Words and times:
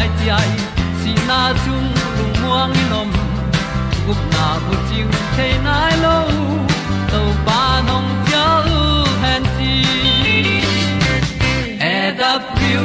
ai 0.00 0.08
ti 0.18 0.26
ai. 0.38 0.50
Si 1.00 1.12
na 1.28 1.38
chung 1.62 1.88
lu 2.16 2.24
muang 2.40 2.72
ni 2.76 2.84
nom 2.92 3.10
gup 4.06 4.20
na 4.34 4.46
bu 4.64 4.74
chiu 4.88 5.06
the 5.36 5.48
nai 5.66 5.94
lo 6.04 6.16
to 7.12 7.20
pa 7.46 7.60
nong 7.88 8.08
pia 8.24 8.46
u 8.78 8.80
han 9.22 9.42
ti 9.56 9.72
e 11.92 11.96
da 12.20 12.32
piu 12.56 12.84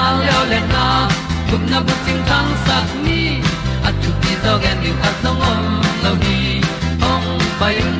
a 0.00 0.02
leo 0.20 0.42
le 0.52 0.60
na. 0.74 0.86
Gup 1.50 1.62
na 1.70 1.78
bu 1.86 1.94
chiu 2.04 2.18
tang 2.30 2.50
sat 2.66 2.88
ni. 3.04 3.22
At 3.86 3.94
tu 4.02 4.10
ti 4.22 4.32
zo 4.44 4.52
gen 4.62 4.76
ni 4.82 4.90
khat 5.00 5.14
song 5.22 5.42
om 5.52 5.64
lo 6.04 6.12
ni 6.24 6.38
ong 7.12 7.28
pai 7.60 7.74
un 7.88 7.99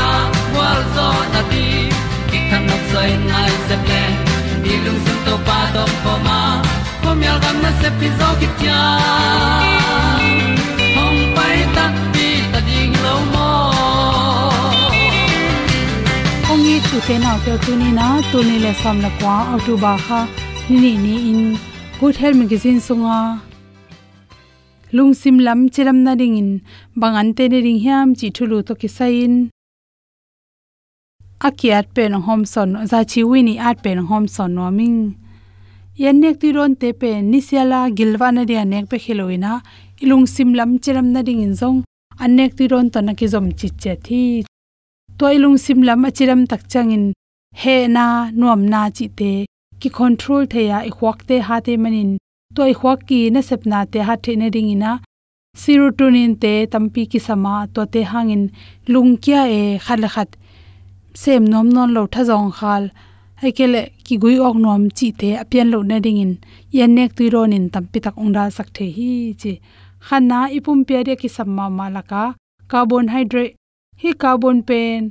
zo 0.95 1.07
na 1.33 1.41
ti 1.51 1.65
ki 2.29 2.39
kan 2.49 2.61
nok 2.69 2.83
sai 2.91 3.09
nai 3.31 3.51
se 3.67 3.75
ple 3.85 4.03
ni 4.63 4.73
lung 4.85 4.99
sun 5.05 5.17
to 5.25 5.35
pa 5.47 5.59
to 5.75 5.83
pa 6.03 6.13
ma. 6.27 6.39
Ko 7.03 7.09
myal 7.19 7.37
gam 7.43 7.57
na 7.63 7.71
se 7.81 7.89
pi 7.99 8.07
zo 8.19 8.29
ki 8.39 8.47
tia 8.59 8.81
hom 10.95 11.15
pai 11.37 11.57
ta 11.75 11.85
ti 12.13 12.27
ta 12.51 12.59
ding 12.67 12.93
lo 13.05 13.15
mo 13.33 13.49
ong 16.51 16.65
i 16.73 16.75
tu 16.87 16.97
te 17.07 17.15
na 17.23 17.31
te 17.45 17.53
tu 17.65 17.71
ni 17.81 17.89
na 17.99 18.07
tu 18.31 18.37
ni 18.49 18.55
le 18.65 18.71
som 18.81 18.97
la 19.05 19.09
kwa 19.19 19.35
autu 19.53 19.73
ba 19.83 19.93
kha 20.05 20.19
ni 20.69 20.77
ni 20.83 20.93
ni 21.05 21.15
in. 21.31 21.41
Good 21.99 22.15
health 22.21 22.37
magazine 22.41 22.79
sunga 22.87 23.17
lungsim 24.95 25.37
lam 25.47 25.59
chiram 25.73 25.99
na 26.05 26.13
ring 26.21 26.37
in. 26.41 26.51
Bangan 27.01 27.27
te 27.37 27.43
ne 27.51 27.59
ring 27.65 27.81
hiam, 27.85 28.07
chi 28.19 28.27
thulu 28.37 28.57
to 28.67 28.73
ki 28.81 28.89
sain 28.97 29.33
akiat 31.47 31.85
pen 31.95 32.13
hom 32.25 32.41
son 32.53 32.71
za 32.91 32.99
chi 33.11 33.21
wini 33.31 33.55
at 33.69 33.77
pen 33.83 33.99
hom 34.09 34.25
son 34.35 34.51
no 34.55 34.65
ming 34.77 34.99
yan 36.03 36.17
nek 36.21 36.35
ti 36.41 36.49
ron 36.57 36.73
te 36.81 36.89
pe, 37.01 37.11
nisiala 37.31 37.79
gilwa 37.97 38.27
na 38.35 38.41
dia 38.49 38.63
nek 38.65 38.85
pe 38.91 38.97
khiloina 39.03 39.51
ilung 40.03 40.27
sim 40.33 40.49
lam 40.57 40.71
chiram 40.83 41.07
na 41.13 41.21
ding 41.27 41.41
in 41.45 41.53
zong 41.61 41.79
anek 42.23 42.51
ti 42.57 42.65
ron 42.71 42.87
to 42.93 42.99
na 43.01 43.13
ki 43.19 43.27
zom 43.33 43.47
chi 43.59 43.67
che 43.81 43.93
thi. 44.05 44.23
To 45.17 45.25
ilung 45.35 45.57
sim 45.65 45.79
lam 45.87 46.01
achiram 46.09 46.41
tak 46.51 46.63
changin 46.71 47.05
he 47.61 47.75
na, 47.95 48.05
nuam 48.39 48.61
na 48.71 48.81
chi 48.97 49.07
te, 49.19 49.33
ki 49.79 49.89
control 49.99 50.43
the 50.51 50.61
ya, 50.71 50.77
i 50.89 50.91
khwak 50.97 51.19
te 51.27 51.35
ha 51.47 51.59
te 51.65 51.73
manin. 51.83 52.11
To 52.55 52.61
i 52.71 52.73
khwak 52.79 52.99
ki 53.07 53.19
na 53.33 53.41
sepna 53.49 53.79
te 53.91 53.99
ha 54.07 54.15
the 54.23 54.35
na 54.35 54.49
ding 54.49 54.69
ina 54.75 54.91
serotonin 55.61 56.33
te 56.39 56.53
tampi 56.71 57.03
ki 57.11 57.19
sama 57.27 57.67
to 57.73 57.85
te 57.93 58.01
hangin 58.11 58.43
lungkya 58.93 59.41
e 59.59 59.61
khal 59.85 60.03
khat 60.13 60.29
sem 61.13 61.43
nom 61.51 61.67
non 61.75 61.89
lo 61.95 62.07
tha 62.13 62.21
jong 62.29 62.51
khal. 62.57 62.83
Haikele 63.41 63.81
ki 64.05 64.15
gui 64.21 64.35
ok 64.47 64.57
nom 64.65 64.83
chi 64.97 65.07
te 65.19 65.29
apian 65.43 65.67
lo 65.73 65.79
na 65.89 65.97
ding 66.05 66.21
in. 66.23 66.33
Yan 66.77 66.91
nek 66.95 67.11
tu 67.17 67.23
ron 67.33 67.53
in 67.57 67.65
tampi 67.73 67.99
tak 68.05 68.15
ongda 68.21 68.43
sak 68.57 68.67
the 68.75 68.85
hi 68.97 69.11
chi. 69.41 69.53
Khana 70.07 70.39
ipum 70.57 70.79
pe 70.87 70.95
re 71.07 71.15
ki 71.21 71.29
samma 71.35 71.65
malaka 71.77 72.23
carbon 72.71 73.07
hydrate. 73.13 73.55
Hi 74.01 74.11
carbon 74.21 74.57
pen. 74.67 75.01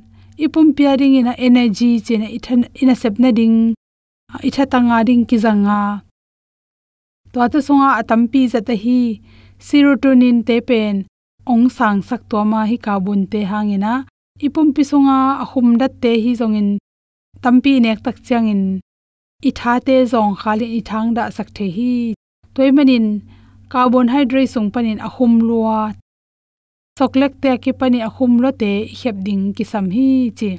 Ipum 0.44 0.66
pairing 0.76 1.16
ina 1.20 1.32
energy 1.46 1.90
chena 2.06 2.28
ithan 2.36 2.60
ina 2.82 2.94
sepna 3.02 3.30
ding. 3.38 3.74
Itha 4.48 4.64
tanga 4.72 4.98
ding 5.08 5.22
ki 5.28 5.36
zanga 5.44 5.80
to 7.32 7.38
ata 7.44 7.58
songa 7.66 7.88
atampi 8.00 8.42
zata 8.52 8.74
hi. 8.84 9.00
Serotonin 9.66 10.38
te 10.46 10.56
pen. 10.68 10.94
Ong 11.52 11.66
sang 11.76 11.98
sak 12.08 12.22
to 12.30 12.38
ma 12.50 12.60
hi 12.70 12.76
carbon 12.86 13.20
te 13.32 13.40
hangina 13.50 13.94
ipum 14.46 14.72
pisunga 14.74 15.18
ahum 15.44 15.76
dat 15.80 15.92
te 16.02 16.10
hi 16.24 16.32
zongin 16.40 16.68
tampi 17.42 17.72
nek 17.84 17.98
tak 18.04 18.16
changin 18.26 18.62
i 19.48 19.50
tha 19.58 19.74
te 19.86 19.96
zong 20.12 20.32
khali 20.40 20.66
i 20.78 20.80
thang 20.88 21.08
da 21.16 21.24
sak 21.36 21.48
the 21.56 21.66
hi. 21.76 21.92
Toimanin 22.54 23.06
carbohydrate 23.72 24.50
sung 24.54 24.68
panin 24.74 24.98
ahum 25.08 25.32
lua. 25.48 25.78
Chocolate 26.98 27.36
te 27.42 27.50
ki 27.62 27.72
pani 27.80 27.98
ahum 28.08 28.32
lo 28.42 28.50
te 28.60 28.72
hep 29.00 29.16
ding 29.26 29.44
ki 29.56 29.64
sam 29.72 29.86
hi 29.96 30.08
chi. 30.38 30.50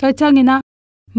Ka 0.00 0.08
changina 0.18 0.56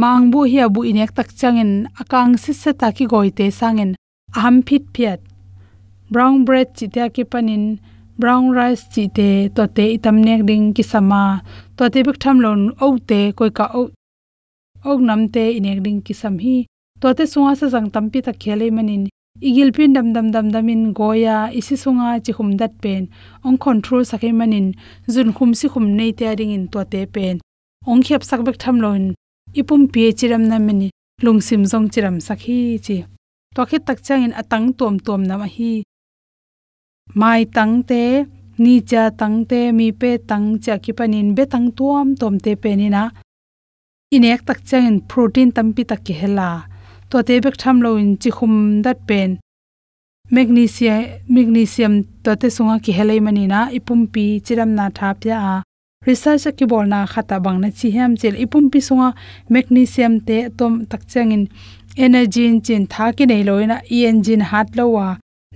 mangbu 0.01 0.39
hi 0.51 0.59
abu 0.67 0.81
inek 0.91 1.11
tak 1.17 1.29
changin 1.39 1.71
akang 2.01 2.33
si 2.43 2.51
se 2.61 2.71
ta 2.79 2.87
ki 2.97 3.05
goi 3.11 3.29
te 3.37 3.45
sangin 3.59 3.91
aham 4.37 4.55
phit 4.67 4.83
phiat. 4.93 5.19
Brown 6.13 6.37
bread 6.47 6.67
chi 6.77 6.85
te 6.93 7.01
ki 7.15 7.23
panin 7.31 7.63
brown 8.21 8.45
rice 8.57 8.83
chi 8.93 9.03
te 9.17 9.29
to 9.55 9.63
te 9.75 9.85
itam 9.95 10.17
nek 10.27 10.41
ding 10.49 10.65
ki 10.75 10.83
sama 10.91 11.21
to 11.77 11.83
te 11.93 11.99
bik 12.07 12.17
tham 12.23 12.37
lon 12.45 12.61
au 12.83 12.93
te 13.09 13.19
koi 13.37 13.51
ka 13.57 13.65
au 13.77 13.85
ok 14.89 14.99
nam 15.09 15.21
te 15.33 15.43
inek 15.57 15.79
ding 15.85 15.99
ki 16.05 16.13
sam 16.21 16.35
hi. 16.43 16.57
To 17.01 17.07
te 17.17 17.23
sunga 17.31 17.53
sa 17.59 17.67
jang 17.73 17.89
tampi 17.93 18.19
ta 18.25 18.31
khele 18.41 18.67
manin. 18.77 19.03
Igil 19.47 19.69
pin 19.75 19.93
dam 19.95 20.07
dam 20.15 20.27
dam 20.35 20.47
damin 20.53 20.81
goya 20.97 21.37
isi 21.59 21.75
sunga 21.83 22.09
chi 22.25 22.31
khum 22.37 22.49
dat 22.59 22.73
pen. 22.83 23.03
Ong 23.45 23.57
control 23.65 24.01
sakai 24.11 24.31
manin. 24.39 24.67
Zun 25.13 25.29
khum 25.35 25.51
si 25.59 25.67
khum 25.73 25.85
nei 25.97 26.11
te 26.19 26.25
ring 26.39 26.53
in 26.57 26.65
to 26.71 26.79
te 26.91 27.01
pen. 27.15 27.35
Ong 27.89 28.01
khep 28.05 28.23
sak 28.29 28.41
bek 28.47 28.57
tham 28.63 28.77
lon 28.83 29.03
ipum 29.59 29.81
pi 29.93 30.01
chiram 30.19 30.43
na 30.49 30.57
mani. 30.67 30.89
Lungsim 31.23 31.63
zong 31.71 31.87
chiram 31.93 32.15
sakhi 32.27 32.59
chi. 32.85 32.97
To 33.55 33.61
khit 33.69 33.83
tak 33.87 33.99
changin 34.05 34.33
atang 34.41 34.67
tom 34.77 34.95
tom 35.05 35.21
na 35.29 35.35
ma 35.41 35.47
hi. 35.55 35.73
Mai 37.19 37.41
tang 37.55 37.73
te 37.89 38.03
ni 38.63 38.81
cha 38.89 39.09
tang 39.19 39.37
te, 39.49 39.71
mi 39.77 39.91
pe 39.91 40.17
tang 40.29 40.47
cha 40.63 40.77
ki 40.83 40.91
panin 40.97 41.27
be 41.35 41.43
tang 41.53 41.67
tuam 41.77 42.07
tom 42.21 42.35
te 42.39 42.55
pe 42.55 42.75
ni 42.75 42.87
na. 42.95 43.03
Inek 44.15 44.41
tak 44.47 44.59
changin 44.69 44.97
protein 45.09 45.49
tampi 45.55 45.83
tak 45.89 46.01
ki 46.05 46.13
hela 46.21 46.49
to 47.09 47.17
te 47.27 47.39
bek 47.43 47.55
tham 47.61 47.77
lo 47.85 47.89
in 48.03 48.11
chi 48.21 48.29
khum 48.37 48.81
dat 48.85 48.97
pen. 49.07 49.29
Magnesium 50.35 51.01
magnesium 51.35 51.93
to 52.23 52.31
te 52.41 52.47
sunga 52.55 52.75
ki 52.83 52.91
helai 52.97 53.19
mani 53.25 53.45
na. 53.53 53.59
Ipum 53.77 54.01
pi 54.13 54.25
chiram 54.45 54.71
na 54.77 54.85
tha 54.97 55.09
pya 55.21 55.37
a. 55.53 55.55
Research 56.07 56.45
ki 56.57 56.65
bol 56.71 56.85
na 56.93 56.99
khata 57.13 57.37
bang 57.45 57.59
na 57.63 57.69
chi 57.77 57.87
hem 57.97 58.11
chel. 58.21 58.35
Ipum 58.45 58.65
pi 58.71 58.79
sunga 58.87 59.09
magnesium 59.53 60.13
te 60.27 60.37
tom 60.57 60.73
tak 60.91 61.01
changin 61.11 61.43
energy 62.05 62.43
in 62.51 62.61
chin 62.65 62.83
tha 62.93 63.05
ki 63.17 63.25
nei 63.31 63.43
loina 63.49 63.77
e 63.95 63.97
engine 64.09 64.43
hat 64.51 64.67
lowa 64.77 65.07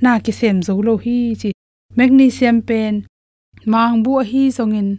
na 0.04 0.12
ki 0.26 0.32
sem 0.40 0.58
zo 0.68 0.74
lo 0.88 0.94
hi 1.04 1.18
chi 1.42 1.50
magnesium 1.98 2.58
pen 2.68 2.94
mang 3.72 3.96
bu 4.04 4.14
hi 4.32 4.44
zongin 4.58 4.90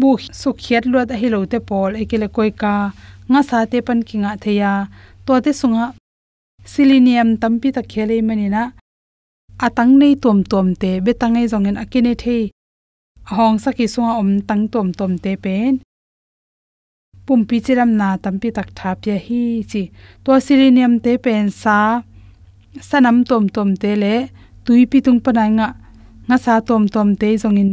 bu 0.00 0.10
su 0.40 0.50
khiat 0.62 0.84
lot 0.92 1.08
a 1.14 1.16
hi 1.20 1.28
lo 1.34 1.40
te 1.52 1.58
pol 1.68 1.90
ekile 2.02 2.28
koi 2.36 2.50
ka. 2.62 2.74
Nga 3.30 3.40
sa 3.48 3.58
te 3.70 3.78
pan 3.86 4.00
kinga 4.08 4.32
theya 4.42 4.72
to 5.26 5.32
te 5.44 5.50
sunga 5.60 5.86
selenium 6.72 7.28
tampi 7.42 7.68
ta 7.76 7.82
khele 7.92 8.16
manina 8.28 8.62
atang 9.66 9.92
nei 10.00 10.14
tom 10.22 10.38
tom 10.50 10.66
te 10.82 10.90
betangai 11.04 11.46
zongin 11.52 11.80
akine 11.82 12.12
thei 12.22 12.42
hong 13.34 13.56
saki 13.64 13.86
sunga 13.94 14.12
om 14.22 14.30
tang 14.48 14.64
tom 14.72 14.88
tom 14.98 15.12
te 15.24 15.32
pen. 15.44 15.72
Pumpi 17.26 17.56
chiram 17.64 17.90
na 18.00 18.08
tampi 18.24 18.48
tak 18.56 18.68
thapya 18.78 19.16
hi 19.26 19.42
chi. 19.70 19.82
To 20.24 20.30
selenium 20.46 20.94
te 21.04 21.12
pen 21.24 21.44
sa 21.62 21.78
sanam 22.88 23.16
tom 23.28 23.44
tom 23.54 23.70
te 23.82 23.90
le 24.02 24.14
tuipi 24.64 24.98
tung 25.04 25.20
panai 25.24 25.50
nga 25.58 25.68
nga 26.28 26.36
sa 26.44 26.54
tom 26.68 26.84
tom 26.94 27.08
te 27.20 27.28
zongin 27.42 27.72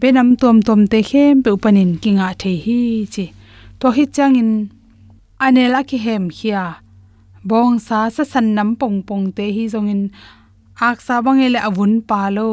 benam 0.00 0.28
tom 0.40 0.56
tom 0.66 0.80
te 0.92 0.98
hem 1.10 1.42
pe 1.44 1.50
upanin 1.56 1.90
kinga 2.02 2.28
the 2.40 2.52
hi 2.64 2.80
chi. 3.14 3.24
To 3.80 3.86
hi 3.96 4.04
changin 4.16 4.50
anela 5.44 5.80
ki 5.88 5.98
hem 6.06 6.24
khia 6.36 6.64
bong 7.48 7.78
sa 7.86 7.98
sa 8.14 8.24
san 8.32 8.46
nam 8.56 8.70
pong 8.80 8.98
pong 9.08 9.26
te 9.36 9.46
hi 9.56 9.64
zongin 9.74 10.02
ak 10.88 10.98
sa 11.06 11.14
bangele 11.24 11.60
avun 11.68 11.92
palo 12.10 12.50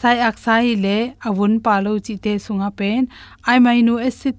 sai 0.00 0.16
ak 0.28 0.36
sai 0.44 0.62
e 0.72 0.76
le 0.84 0.98
avun 1.28 1.52
palo 1.64 1.92
chi 2.06 2.14
te 2.24 2.32
sunga 2.44 2.70
pen. 2.78 3.02
Ai 3.48 3.80
nu 3.86 3.94
acid 4.08 4.36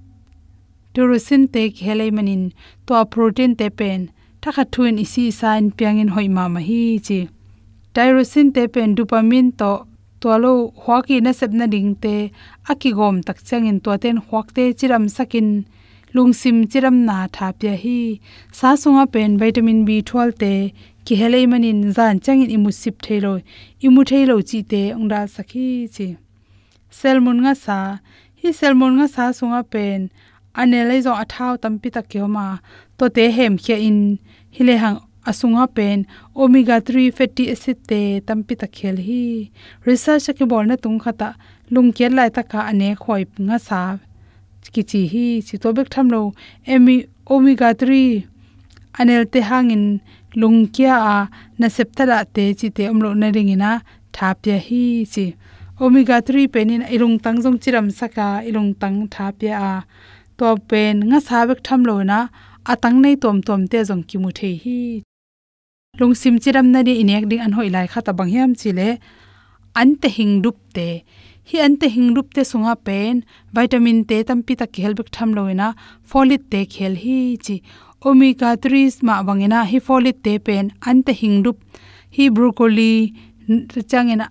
tyrosine 0.93 1.47
te 1.53 1.63
khelai 1.77 2.09
manin 2.17 2.43
to 2.85 2.93
protein 3.13 3.51
te 3.59 3.67
pen. 3.79 4.01
Thakha 4.41 4.63
thuin 4.73 4.99
isi 5.03 5.25
sign 5.39 5.63
piangin 5.77 6.09
hoima 6.15 6.45
ma 6.53 6.61
hi 6.69 6.83
chi. 7.07 7.19
Tyrosine 7.93 8.51
te 8.55 8.63
pen 8.73 8.89
dopamine 8.97 9.51
to 9.59 9.71
tolo 10.25 10.53
hwaki 10.83 11.17
na 11.21 11.31
sepna 11.39 11.65
ding 11.73 11.91
te 12.03 12.15
akigom 12.71 13.15
tak 13.27 13.37
changin 13.47 13.77
to 13.83 13.91
ten 14.03 14.17
hwak 14.27 14.47
te 14.57 14.63
chiram 14.79 15.05
sakin, 15.15 15.49
lungsim 16.15 16.57
chiram 16.71 16.97
na 17.07 17.17
tha 17.35 17.47
pya 17.59 17.73
hi, 17.83 17.99
sa 18.59 18.69
sunga 18.81 19.05
pen 19.13 19.37
vitamin 19.41 19.79
b12 19.87 20.17
te 20.41 20.53
ki 21.05 21.13
helei 21.21 21.45
manin 21.51 21.81
zan 21.97 22.15
changin 22.25 22.49
imu 22.57 22.71
sip 22.81 22.95
thailo 23.05 23.33
imu 23.85 24.01
thailo 24.09 24.35
chi 24.49 24.59
te 24.71 24.81
ongra 24.99 25.21
sakhi 25.35 25.67
chi. 25.95 26.07
Selmon 26.99 27.37
nga 27.43 27.53
sa, 27.65 27.79
hi 28.39 28.49
selmon 28.59 28.93
nga 28.97 29.07
sa 29.15 29.25
sunga 29.39 29.61
pen 29.73 30.09
anelai 30.61 30.99
zo 31.05 31.13
athau 31.23 31.53
tampi 31.63 31.89
ta 31.95 32.01
kyoma 32.11 32.47
to 32.97 33.05
te 33.15 33.23
hem 33.37 33.53
khe 33.65 33.75
in 33.89 33.99
hile 34.55 34.75
hang 34.83 34.99
asunga 35.29 35.65
pen 35.75 35.97
omega 36.41 36.77
3 36.87 37.11
fatty 37.17 37.43
acid 37.53 37.77
te 37.89 38.01
tampi 38.27 38.53
ta 38.61 38.67
khel 38.75 38.97
hi 39.07 39.23
research 39.87 40.27
ke 40.37 40.45
bol 40.51 40.65
na 40.69 40.75
tung 40.83 40.99
khata 41.03 41.29
lung 41.73 41.89
ker 41.97 42.11
lai 42.17 42.29
ta 42.35 42.41
ka 42.51 42.59
ane 42.71 42.89
khoi 43.03 43.23
nga 43.47 43.57
sa 43.67 43.81
ki 44.73 44.83
chi 44.89 45.01
hi 45.13 45.25
chi 45.47 45.55
to 45.63 45.69
bek 45.77 45.87
tham 45.93 46.07
lo 46.13 46.21
emi 46.73 46.95
omega 47.33 47.69
3 47.81 47.99
anel 48.99 49.23
te 49.33 49.39
hangin 49.49 49.85
lungkia 50.41 50.93
a 51.13 51.17
na 51.59 51.67
septara 51.75 52.19
te 52.35 52.45
chi 52.59 52.67
te 52.77 52.83
omlo 52.91 53.09
na 53.21 53.27
ringina 53.35 53.71
thapya 54.15 54.57
hi 54.67 54.83
chi 55.13 55.25
omega 55.83 56.17
3 56.27 56.53
penin 56.53 56.83
ilung 56.95 57.17
tang 57.23 57.37
jong 57.43 57.57
chiram 57.63 57.87
saka 57.99 58.27
ilung 58.49 58.71
tang 58.81 58.97
thapya 59.13 59.53
a 59.71 59.73
to 60.37 60.47
pen 60.69 60.95
nga 61.09 61.19
sabek 61.27 61.59
tham 61.67 61.81
lo 61.89 61.95
na 62.11 62.19
atang 62.71 62.97
nei 63.03 63.15
tom 63.23 63.37
tom 63.47 63.61
te 63.71 63.79
jong 63.89 64.03
ki 64.09 64.17
mu 64.23 64.29
the 64.37 64.49
hi 64.63 64.79
lung 65.99 66.15
sim 66.21 66.35
chiram 66.43 66.67
na 66.73 66.79
ri 66.87 66.93
inek 67.03 67.23
ding 67.29 67.43
an 67.45 67.53
hoi 67.57 67.69
lai 67.75 67.87
khata 67.93 68.11
bang 68.17 68.31
hiam 68.33 68.51
chile. 68.61 68.89
An 69.81 69.95
te 70.01 70.09
hing 70.17 70.33
rup 70.43 70.57
te. 70.75 70.89
Hi 71.49 71.57
ante 71.65 71.87
hingrúp 71.95 72.33
te 72.35 72.41
sunga 72.51 72.73
pen. 72.87 73.23
Vitamin 73.55 73.99
te 74.09 74.17
tampi 74.27 74.53
ta 74.59 74.65
khelbek 74.75 75.09
tham 75.15 75.29
loina 75.37 75.67
folit 76.09 76.43
te 76.51 76.59
khel 76.73 76.93
hi 77.03 77.17
chi. 77.45 77.55
Omega 78.07 78.49
3 78.63 79.03
ma 79.07 79.15
bangena 79.27 79.59
hi 79.71 79.79
folit 79.87 80.17
te 80.25 80.33
pen. 80.47 80.71
Ante 80.89 81.13
hingrúp 81.21 81.57
hi 82.15 82.23
broccoli 82.35 82.93
changena 83.91 84.27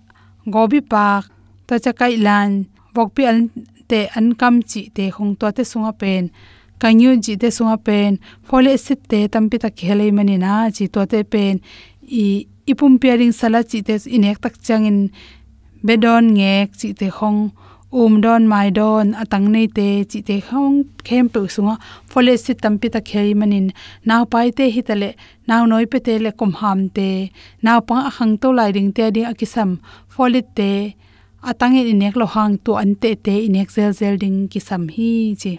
gobi 0.53 0.79
pak 0.91 1.23
ta 1.67 1.75
chakai 1.83 2.13
lan 2.25 2.49
bokpi 2.95 3.23
an 3.31 3.39
te, 3.89 3.99
an 4.17 4.27
kam 4.41 4.55
chi 4.69 4.81
te 4.95 5.03
khong 5.15 5.33
to 5.39 5.47
te 5.57 5.63
sunga 5.71 5.91
pen 6.01 6.23
kanyu 6.85 7.11
ji 7.25 7.33
te 7.41 7.49
sunga 7.57 7.77
pen 7.87 8.11
folic 8.47 8.77
acid 8.77 8.99
te 9.11 9.19
tampi 9.33 9.57
ta 9.63 9.69
khelei 9.79 10.11
mani 10.17 10.35
na 10.45 10.55
chi 10.75 10.85
to 10.93 11.01
te 11.11 11.19
pen 11.33 11.55
i 12.23 12.25
ipum 12.71 12.93
pairing 13.01 13.33
sala 13.39 13.59
chi 13.69 13.79
te 13.87 13.95
inek 14.15 14.37
tak 14.43 14.55
changin 14.65 14.99
bedon 15.87 16.25
ngek 16.37 16.69
chi 16.79 16.89
te 16.99 17.07
khong 17.17 17.39
um 18.01 18.13
don 18.23 18.43
mai 18.51 18.69
don 18.77 19.07
atang 19.21 19.47
nei 19.53 19.67
te 19.77 19.87
chi 20.11 20.19
te 20.27 20.35
khong 20.47 20.75
khem 21.07 21.25
pe 21.33 21.39
sunga 21.55 21.75
folic 22.11 22.37
acid 22.39 22.57
tampi 22.63 22.87
ta 22.95 22.99
khei 23.09 23.29
manin 23.39 23.67
naw 24.07 24.21
pai 24.33 24.47
te 24.57 24.65
hi 24.75 24.81
tale 24.89 25.09
naw 25.49 25.61
noi 25.71 25.85
pe 25.91 25.97
te 26.05 26.13
le 26.25 26.31
kom 26.39 26.51
ham 26.61 26.79
te 26.97 27.09
naw 27.65 27.79
pa 27.87 27.95
khang 28.15 28.33
to 28.41 28.49
lai 28.57 28.69
ding 28.77 28.91
te 28.97 29.03
ding 29.15 29.27
akisam 29.31 29.71
folic 30.13 30.47
te 30.57 30.71
atang 31.49 31.75
in 31.79 31.97
nek 32.01 32.15
lo 32.19 32.25
hang 32.35 32.53
to 32.65 32.71
an 32.83 32.91
te 33.01 33.11
te 33.25 33.35
inek 33.47 33.69
zel 33.75 33.91
zel 33.99 34.15
ding 34.23 34.37
kisam 34.51 34.83
hi 34.95 35.11
chi 35.41 35.53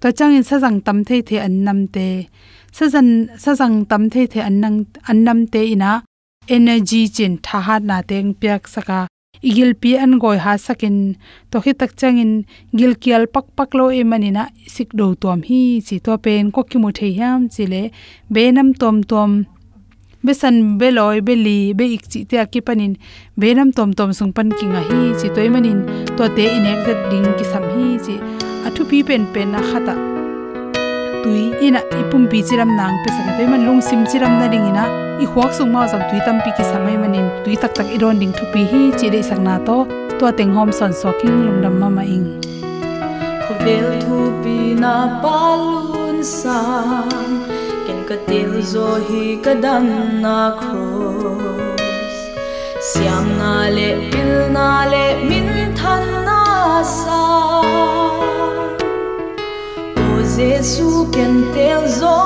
to 0.00 0.08
chang 0.18 0.34
in 0.38 0.44
sajang 0.50 0.78
tam 0.86 0.98
the 1.08 1.16
the 1.28 1.36
an 1.46 1.64
nam 1.66 1.78
te 1.94 2.06
sajan 2.76 3.08
sajang 3.44 3.76
tam 3.90 4.02
the 4.12 4.22
the 4.32 4.40
an 4.48 4.60
nang 4.62 4.78
an 5.10 5.18
nam 5.26 5.38
te 5.52 5.60
ina 5.74 5.92
energy 6.56 7.02
chin 7.16 7.32
tha 7.46 7.58
ha 7.66 7.76
na 7.88 7.96
teng 8.10 8.30
pyak 8.40 8.62
saka 8.74 9.00
igil 9.48 9.70
pi 9.80 9.90
an 10.04 10.12
goi 10.22 10.38
ha 10.44 10.52
sakin 10.66 10.96
to 11.50 11.56
hi 11.64 11.72
tak 11.80 11.92
changin 12.00 12.32
gil 12.78 12.92
kial 13.02 13.26
pak 13.34 13.46
pak 13.56 13.70
lo 13.78 13.86
e 14.00 14.02
manina 14.10 14.44
sik 14.74 14.88
do 14.98 15.06
tom 15.22 15.42
hi 15.48 15.60
chi 15.86 15.96
to 16.04 16.12
pen 16.24 16.50
ko 16.54 16.62
ki 16.70 16.78
mu 16.82 16.90
the 16.98 17.08
yam 17.20 17.48
chile 17.54 17.82
be 18.34 18.44
nam 18.56 18.68
tom 18.80 18.96
tom 19.10 19.30
be 20.24 20.32
san 20.40 20.56
be 20.78 20.88
loi 20.98 21.20
be 21.26 21.34
li 21.46 21.58
be 21.78 21.84
ik 21.96 22.04
chi 22.12 22.20
te 22.30 22.36
ki 22.52 22.60
panin 22.66 22.92
be 23.40 23.48
nam 23.58 23.68
tom 23.76 23.90
tom 23.98 24.10
sung 24.18 24.32
pan 24.36 24.48
ki 24.58 24.66
nga 24.72 24.80
hi 24.88 25.00
chi 25.20 25.28
toy 25.36 25.48
manin 25.54 25.78
to 26.16 26.24
te 26.36 26.44
in 26.56 26.66
ek 26.72 26.80
zat 26.86 26.98
ding 27.10 27.28
ki 27.38 27.44
sam 27.52 27.64
hi 27.74 27.86
chi 28.06 28.35
athu 28.66 28.82
pen 29.08 29.22
pen 29.34 29.52
na 29.54 29.60
khata 29.70 29.94
ah. 29.94 30.00
tui 31.22 31.42
ina 31.66 31.80
ipum 32.00 32.22
pi 32.30 32.38
chiram 32.48 32.70
nang 32.78 32.96
pe 33.02 33.08
sa 33.16 33.22
toy 33.36 33.46
man 33.52 33.62
lung 33.66 33.80
sim 33.88 34.00
chiram 34.10 34.32
na 34.40 34.46
ding 34.52 34.66
ina 34.70 34.84
i 35.22 35.24
huak 35.32 35.50
sung 35.58 35.70
ma 35.74 35.82
jang 35.92 36.04
tui 36.08 36.20
tam 36.26 36.36
pi 36.44 36.50
ki 36.56 36.64
samai 36.70 36.96
manin 37.02 37.26
tui 37.44 37.54
tak 37.62 37.72
tak 37.78 37.86
iron 37.96 38.16
ding 38.20 38.32
thu 38.38 38.44
hi 38.72 38.82
chi 38.98 39.06
de 39.14 39.20
sang 39.28 39.44
na 39.48 39.56
to. 39.68 39.78
To 40.18 40.26
teng 40.38 40.52
hom 40.56 40.70
son 40.78 40.92
so 41.00 41.12
king 41.20 41.36
lungdam 41.44 41.74
ma 41.80 41.88
ma 41.96 42.02
ing 42.16 42.26
na 44.82 44.94
palun 45.22 46.18
sang. 46.24 47.34
Ken 47.86 48.00
ka 48.08 48.16
til 48.28 48.52
zo 48.72 48.88
hi 49.08 49.24
ka 49.44 49.52
na 49.62 50.38
siam 52.90 53.26
na 53.38 53.52
le 53.76 53.88
pil 54.10 54.32
na 54.56 54.68
le 54.92 55.04
min 55.28 55.48
than 55.78 56.04
na 56.28 56.42
sa 56.96 57.22
jesu 60.66 61.06
ken 61.14 61.44
tel 61.54 61.86
zo 61.88 62.25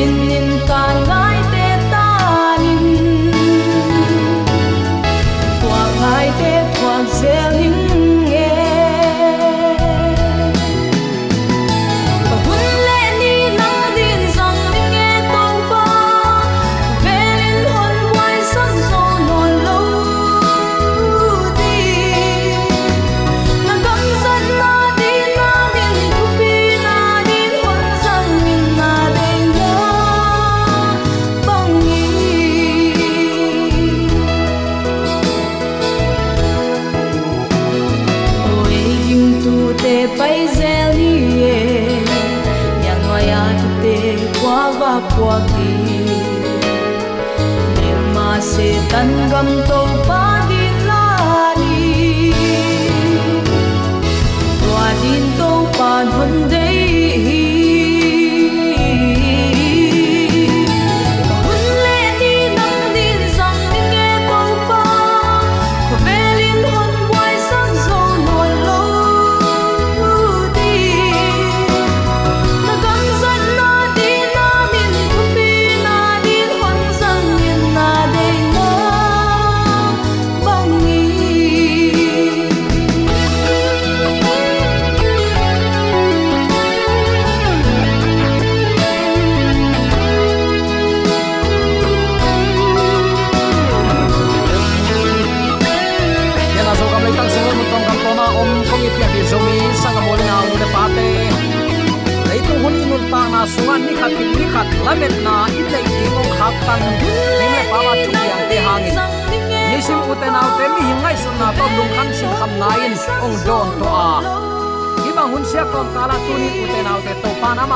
Christ 0.00 0.16
min 0.16 0.30
in 0.30 0.49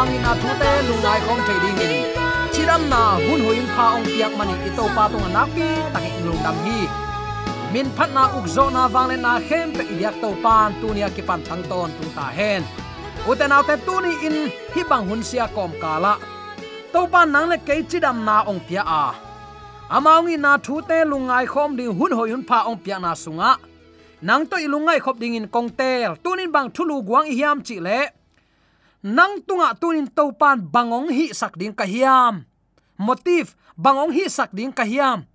to 0.04 0.10
na 0.10 0.16
in 0.16 0.24
a 0.24 0.34
thu 0.40 0.48
lung 0.88 1.02
nai 1.02 1.20
khom 1.20 1.38
thei 1.46 1.58
ding 1.62 1.78
in 1.78 2.06
chiram 2.52 2.82
na 2.90 3.02
hun 3.16 3.40
hoin 3.46 3.66
pha 3.76 3.86
ong 3.96 4.04
piak 4.04 4.32
mani 4.38 4.54
ki 4.64 4.70
to 4.76 4.84
pa 4.96 5.08
tong 5.08 5.32
na 5.32 5.46
pi 5.54 5.66
tak 5.92 6.04
lung 6.24 6.42
dam 6.44 6.56
hi. 6.64 6.78
Min 7.72 7.86
phat 7.96 8.10
na 8.14 8.24
uk 8.38 8.46
zo 8.46 8.70
na 8.70 8.88
wang 8.88 9.08
le 9.08 9.16
na 9.16 9.40
khem 9.48 9.72
pe 9.72 9.84
idiak 9.92 10.14
to 10.22 10.28
pan, 10.42 10.74
tu 10.80 10.94
nia 10.94 11.08
ki 11.10 11.22
pan 11.22 11.40
thang 11.46 11.62
ton 11.70 11.90
tu 12.00 12.08
ta 12.16 12.26
hen. 12.36 12.62
Uten 13.26 13.52
tu 13.86 13.94
ni 14.00 14.12
in, 14.26 14.50
hi 14.74 14.82
bang 14.90 15.08
hun 15.08 15.22
sia 15.22 15.46
kom 15.54 15.72
kala 15.80 16.18
to 16.92 17.06
pan 17.12 17.32
nang 17.32 17.48
le 17.48 17.56
ke 17.66 17.74
chidam 17.90 18.24
na 18.24 18.36
ong 18.50 18.60
pia 18.68 18.82
a. 19.02 19.14
Amaungi 19.90 20.36
na 20.38 20.58
thu 20.58 20.80
te 20.88 20.98
lungai 21.04 21.46
khom 21.46 21.76
ding 21.76 21.92
hun 21.98 22.12
hoi 22.12 22.30
hun 22.30 22.44
pha 22.48 22.58
ong 22.68 22.78
pia 22.84 22.98
na 22.98 23.14
sunga. 23.14 23.56
Nang 24.22 24.46
to 24.46 24.56
ilungai 24.56 24.98
khop 25.04 25.16
ding 25.18 25.34
in 25.34 25.46
kongtel 25.54 26.16
tunin 26.22 26.50
bang 26.54 26.68
thulu 26.74 26.96
guang 27.08 27.26
hiam 27.36 27.58
chi 27.66 27.76
le 27.86 28.00
nang 29.04 29.44
tunga 29.44 29.76
tunin 29.76 30.08
topan 30.08 30.64
bangong 30.64 31.12
hi 31.12 31.28
sak 31.36 31.60
ding 31.60 31.76
kahiam 31.76 32.48
motif, 32.96 33.52
bangong 33.76 34.16
hi 34.16 34.24
sak 34.32 34.56
ding 34.56 34.72
kahiam 34.72 35.28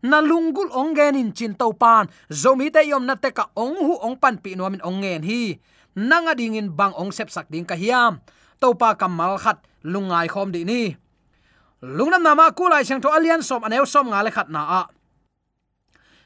na 0.00 0.24
lungul 0.24 0.72
ong 0.72 0.96
gen 0.96 1.20
in 1.20 1.30
chin 1.36 1.52
topan 1.52 2.08
zomi 2.32 2.72
te 2.72 2.80
yom 2.88 3.04
na 3.04 3.20
teka 3.20 3.52
ong 3.52 3.76
hu 3.76 3.94
ong 4.00 4.16
pan 4.16 4.40
pi 4.40 4.56
no 4.56 4.64
min 4.72 4.80
ong 4.80 5.04
hi. 5.04 5.60
Nanga 5.90 6.38
dingin 6.38 6.70
bang 6.72 6.94
ong 6.94 7.10
sep 7.10 7.28
sak 7.28 7.50
ding 7.50 7.66
kahiam 7.66 8.22
topa 8.62 8.94
kamal 8.94 9.36
khat 9.36 9.60
lungai 9.84 10.30
khom 10.30 10.54
di 10.54 10.64
ni. 10.64 10.94
Lungnam 11.82 12.22
nama 12.22 12.52
kulai 12.52 12.86
sang 12.86 13.02
to 13.02 13.10
alian 13.10 13.42
som 13.42 13.64
aneu 13.64 13.84
som 13.84 14.08
nga 14.08 14.22
le 14.24 14.30
khat 14.30 14.48
na 14.48 14.62
a. 14.64 14.82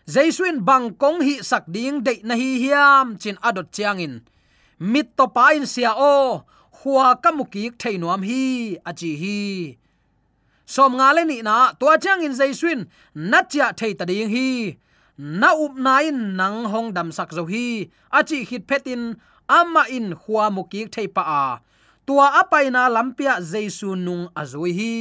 Jaisuin 0.05 0.61
bang 0.61 0.93
kong 0.95 1.25
hi 1.25 1.41
sak 1.41 1.65
ding 1.67 2.05
de 2.05 2.21
na 2.23 2.37
hi 2.37 2.61
hiam 2.61 3.17
chin 3.17 3.41
adot 3.41 3.73
chiang 3.73 3.99
in. 3.99 4.21
Mit 4.79 5.17
to 5.17 5.27
pa 5.33 5.57
in 5.57 5.65
sia 5.67 5.97
o 5.97 6.45
huwa 6.85 7.17
kamuki 7.17 7.71
theinuam 7.81 8.23
hi 8.23 8.77
achi 8.85 9.17
hi. 9.17 9.41
Som 10.69 11.01
nga 11.01 11.09
le 11.17 11.25
ni 11.25 11.41
na 11.41 11.73
to 11.81 11.89
chang 11.97 12.21
in 12.21 12.37
jaisuin 12.37 12.81
na 13.15 13.41
cha 13.53 13.73
thei 13.73 13.93
ta 13.99 14.05
ding 14.05 14.29
hi. 14.29 14.77
Na 15.17 15.57
up 15.65 15.75
nai 15.77 16.13
nang 16.13 16.69
hong 16.73 16.93
dam 16.97 17.09
sak 17.17 17.33
zo 17.37 17.45
hi 17.53 17.89
achi 18.13 18.45
hit 18.45 18.69
petin 18.69 19.17
ama 19.49 19.83
in 19.89 20.13
huwa 20.13 20.45
muki 20.53 20.85
thei 20.95 21.09
pa 21.09 21.23
a. 21.25 21.45
Tua 22.07 22.27
apai 22.41 22.69
na 22.69 22.93
lampia 22.93 23.41
jaisu 23.41 23.97
nung 23.97 24.29
azui 24.41 24.73
hi. 24.79 24.95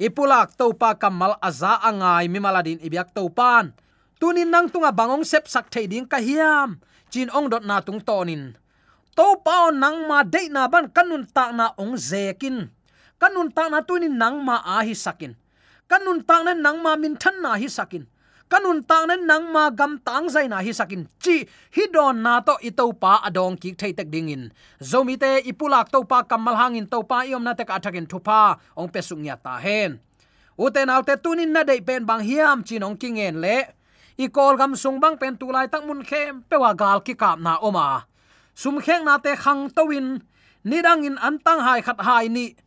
Ipulak 0.00 0.56
topa 0.56 0.94
kamal 0.96 1.36
aza 1.48 1.76
angai 1.88 2.32
mi 2.32 2.38
maladin 2.40 2.80
ibyak 2.80 3.12
topan 3.12 3.76
tunin 4.20 4.48
nang 4.48 4.72
tunga 4.72 4.90
bangong 4.98 5.24
sep 5.30 5.44
sak 5.52 5.66
thei 5.68 5.84
ding 5.84 6.08
ka 6.08 6.16
hiam. 6.16 6.80
Chin 7.12 7.28
ong 7.36 7.48
dot 7.52 7.64
na 7.68 7.80
tung 7.84 8.00
tonin 8.00 8.56
to 9.18 9.34
pao 9.42 9.74
nang 9.74 10.06
ma 10.06 10.22
de 10.22 10.46
na 10.46 10.70
ban 10.70 10.86
kanun 10.94 11.26
ta 11.26 11.50
na 11.50 11.74
ong 11.74 11.98
zekin. 11.98 12.70
Kanun 13.18 13.50
ta 13.50 13.66
na 13.66 13.82
tunin 13.82 14.14
nang 14.14 14.38
ma 14.46 14.62
a 14.62 14.86
hi 14.86 14.94
sakin. 14.94 15.34
Kanun 15.90 16.22
ta 16.22 16.46
na 16.46 16.54
nang 16.54 16.78
ma 16.78 16.94
min 16.94 17.18
than 17.18 17.42
na 17.42 17.58
hi 17.58 17.66
sakin. 17.66 18.06
Kanun 18.46 18.86
ta 18.86 19.02
na 19.10 19.18
nang 19.18 19.50
ma 19.50 19.74
gam 19.74 19.98
tang 20.06 20.30
zai 20.30 20.46
na 20.46 20.62
hi 20.62 20.70
sakin. 20.70 21.10
Chi, 21.18 21.42
hi 21.74 21.84
don 21.90 22.22
na 22.22 22.38
to 22.46 22.54
i 22.62 22.70
to 22.70 22.94
pa 22.94 23.18
adong 23.26 23.58
ki 23.58 23.74
thei 23.74 23.90
tek 23.90 24.06
ding 24.06 24.30
in. 24.30 24.54
Zomi 24.78 25.18
te 25.18 25.42
ipulak 25.50 25.90
to 25.90 26.06
pa 26.06 26.22
kamal 26.22 26.54
hangin 26.54 26.86
to 26.86 27.02
pa 27.02 27.26
iom 27.26 27.42
na 27.42 27.58
te 27.58 27.66
ka 27.66 27.82
thakin 27.82 28.06
thupa 28.06 28.62
ong 28.78 28.86
pe 28.86 29.02
sung 29.02 29.26
ya 29.26 29.34
ta 29.34 29.58
hen. 29.58 29.98
Uten 30.54 30.94
alte 30.94 31.18
tunin 31.18 31.50
na 31.50 31.66
dei 31.66 31.82
pen 31.82 32.06
bang 32.06 32.22
hiam 32.22 32.62
chinong 32.62 32.94
kingen 32.94 33.42
le. 33.42 33.58
I 34.14 34.30
kol 34.30 34.54
gam 34.54 34.78
sung 34.78 35.02
bang 35.02 35.18
pen 35.18 35.34
tu 35.34 35.50
lai 35.50 35.66
tak 35.66 35.82
mun 35.82 36.06
khem 36.06 36.46
pe 36.46 36.54
wa 36.54 36.70
gal 36.70 37.02
ki 37.02 37.18
kap 37.18 37.42
na 37.42 37.58
oma 37.58 38.06
sum 38.58 38.82
kheng 38.82 39.06
na 39.06 39.22
te 39.22 39.38
khang 39.38 39.70
to 39.70 39.86
win 39.86 40.18
nidang 40.66 41.06
in 41.06 41.14
antang 41.22 41.62
hai 41.62 41.78
khat 41.78 42.02
hai 42.02 42.26
ni. 42.26 42.58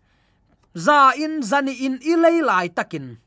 Za 0.72 1.12
in 1.20 1.44
zani 1.44 1.76
in 1.84 2.00
ilei 2.00 2.40
lai 2.40 2.72
takin. 2.72 3.20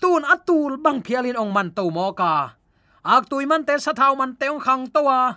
Tun 0.00 0.24
atul 0.24 0.80
bang 0.80 1.04
phialin 1.04 1.36
ong 1.36 1.52
man 1.52 1.68
to 1.76 1.84
mo 1.92 2.16
ka. 2.16 2.56
Ak 3.04 3.28
tu 3.28 3.36
man 3.44 3.68
te 3.68 3.76
sa 3.76 3.92
thau 3.92 4.16
man 4.16 4.32
te 4.32 4.48
ong 4.48 4.64
khang 4.64 4.88
to 4.88 5.04
wa 5.04 5.36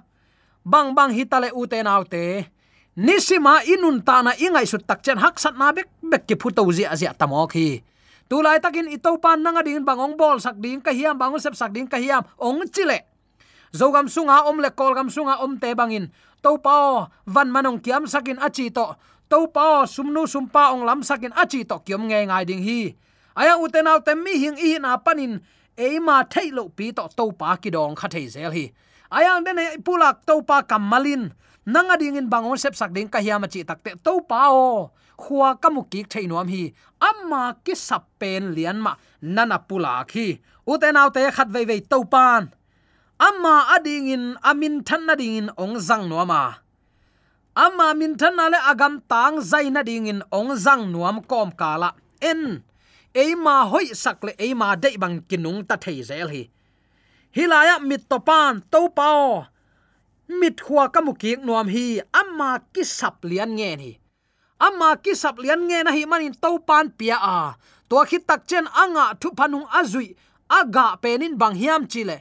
bang 0.63 0.95
bang 0.95 1.11
hitale 1.11 1.51
u 1.51 1.67
te 1.67 1.83
nau 1.83 2.07
te. 2.07 2.47
Nisima 2.95 3.59
inun 3.67 3.99
ta 3.99 4.23
na 4.23 4.31
ingai 4.39 4.63
su 4.63 4.79
tak 4.79 5.03
chen 5.03 5.19
hak 5.19 5.35
sat 5.35 5.59
na 5.59 5.75
bek 5.75 5.87
bek 5.99 6.23
ki 6.27 6.35
phuto 6.39 6.63
zi 6.71 6.87
azia 6.87 7.11
tamo 7.11 7.43
khi. 7.51 7.83
Tu 8.31 8.37
lai 8.39 8.59
takin 8.63 8.87
ito 8.87 9.11
pan 9.19 9.43
nanga 9.43 9.63
ding 9.67 9.83
bangong 9.83 10.15
bol 10.15 10.39
sak 10.39 10.55
ding 10.63 10.79
ka 10.79 10.95
hiam 10.95 11.19
bangun 11.19 11.43
sep 11.43 11.55
sak 11.59 11.75
ding 11.75 11.91
ka 11.91 11.97
hiam, 11.99 12.23
ong 12.39 12.63
chile. 12.71 13.03
Zogam 13.73 14.09
sunga 14.09 14.49
om 14.49 14.57
le 14.63 14.69
kol 14.73 14.93
gam 14.97 15.09
sunga 15.09 15.43
om 15.45 15.53
te 15.59 15.75
bangin 15.77 16.09
to 16.43 16.57
pa, 16.57 17.07
van 17.27 17.49
manong 17.51 17.79
kiam 17.83 18.07
sakin 18.07 18.39
achi 18.39 18.69
to. 18.69 18.95
To 19.29 19.45
pa 19.53 19.85
sumnu 19.85 20.25
sumpa 20.25 20.73
ong 20.73 20.89
lam 20.89 21.05
sakin 21.05 21.29
achi 21.37 21.61
to 21.61 21.77
kiom 21.85 22.09
nge 22.09 22.19
ngai 22.27 22.45
ding 22.49 22.65
hi. 22.65 22.97
Aya 23.37 23.61
uten 23.61 23.85
au 23.85 24.01
tem 24.01 24.17
mi 24.17 24.33
hing 24.41 24.57
i 24.57 24.81
na 24.81 24.97
panin 24.97 25.37
eima 25.77 26.25
thailo 26.25 26.73
pi 26.73 26.89
to 26.91 27.05
to 27.13 27.29
pa 27.37 27.55
ki 27.61 27.69
dong 27.69 27.93
kha 27.93 28.09
thei 28.09 28.25
zel 28.25 28.49
hi. 28.49 28.73
Ayang 29.13 29.45
den 29.45 29.61
pulak 29.85 30.25
to 30.25 30.41
pa 30.41 30.65
kamalin 30.65 31.29
nanga 31.65 31.95
ding 32.01 32.17
in 32.17 32.25
bangon 32.25 32.57
sep 32.57 32.73
sak 32.73 32.89
ding 32.89 33.05
ka 33.05 33.21
hiam 33.21 33.45
chi 33.53 33.61
takte 33.61 34.01
to 34.01 34.13
pa 34.25 34.49
o 34.49 34.89
khuwa 35.13 35.61
kamuki 35.61 36.01
theinuam 36.09 36.49
hi. 36.49 36.73
Amma 36.97 37.53
ki 37.63 37.77
sap 37.77 38.09
pen 38.19 38.57
lian 38.57 38.81
ma 38.81 38.97
nana 39.21 39.61
pulak 39.61 40.09
hi. 40.17 40.41
Uten 40.65 40.97
au 40.97 41.09
te 41.13 41.21
khat 41.29 41.49
vei 41.53 41.65
vei 41.69 41.81
to 41.85 42.01
pan 42.03 42.49
amma 43.19 43.75
ading 43.75 44.07
in 44.07 44.25
amin 44.43 44.83
than 44.87 45.05
na 45.05 45.13
ding 45.15 45.35
in 45.35 45.49
ong 45.57 45.75
zang 45.77 46.07
no 46.09 46.25
ma 46.25 46.55
amma 47.59 47.93
min 47.93 48.15
than 48.15 48.35
na 48.39 48.47
le 48.47 48.59
agam 48.71 49.03
tang 49.11 49.41
zai 49.41 49.67
na 49.69 49.83
ding 49.83 50.07
in 50.07 50.23
ong 50.31 50.55
zang 50.55 50.91
nuam 50.91 51.19
kom 51.27 51.51
kala. 51.51 51.91
En 52.21 52.63
eima 53.13 53.67
hoi 53.71 53.91
sakle 54.03 54.31
eima 54.39 54.75
dei 54.79 54.95
bang 55.01 55.17
kinung 55.29 55.67
ta 55.67 55.75
thei 55.75 55.99
zel 56.09 56.27
hi. 56.33 56.43
Hilaya 57.35 57.75
mit 57.83 58.09
to 58.09 58.19
pan 58.19 58.63
to 58.71 58.89
pao. 58.97 59.47
Mit 60.39 60.57
khwa 60.65 60.87
kamuki 60.93 61.35
nuam 61.45 61.67
hi, 61.67 62.01
amma 62.13 62.61
ki 62.73 62.83
sap 62.83 63.23
lian 63.29 63.51
nge 63.57 63.71
ni. 63.81 63.91
Amma 64.59 64.89
ki 65.03 65.13
sap 65.15 65.35
lian 65.43 65.61
nge 65.67 65.79
na 65.83 65.91
hi 65.91 66.03
manin 66.11 66.35
to 66.43 66.59
pan 66.67 66.85
pia 66.97 67.17
a. 67.19 67.55
To 67.89 67.95
khit 68.09 68.23
tak 68.29 68.47
chen 68.49 68.67
anga 68.83 69.05
thu 69.19 69.29
phanung 69.37 69.67
azui, 69.79 70.15
aga 70.49 70.85
penin 71.01 71.37
bang 71.41 71.55
hiam 71.61 71.83
chile 71.91 72.17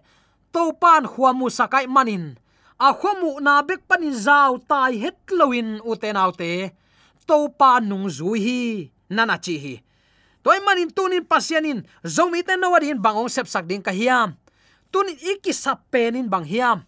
to 0.52 0.72
pan 0.80 1.04
khwa 1.06 1.30
mu 1.34 1.46
sakai 1.50 1.86
manin. 1.86 2.36
A 2.78 2.94
khomu 2.94 3.42
na 3.42 3.62
bek 3.62 3.86
panin 3.88 4.14
zau 4.14 4.58
tai 4.70 4.98
het 5.02 5.18
loin 5.34 5.82
uten 5.82 6.16
autte 6.16 6.70
to 7.26 7.48
pan 7.58 7.84
nung 7.88 8.08
zui 8.08 8.38
hi, 8.40 8.60
nana 9.10 9.36
chi 9.38 9.56
hi. 9.58 9.74
Toy 10.42 10.58
manin 10.64 10.88
tunin 10.94 11.26
pasianin 11.26 11.82
zomi 12.06 12.40
ten 12.46 12.60
no 12.60 12.72
bangong 12.72 13.28
sep 13.28 13.46
sak 13.50 13.66
ding 13.66 13.82
ka 13.82 13.90
hiam. 13.90 14.38
Tunin 14.92 15.18
iki 15.20 15.52
sap 15.52 15.90
penin 15.90 16.30
bang 16.30 16.44
hiam. 16.46 16.86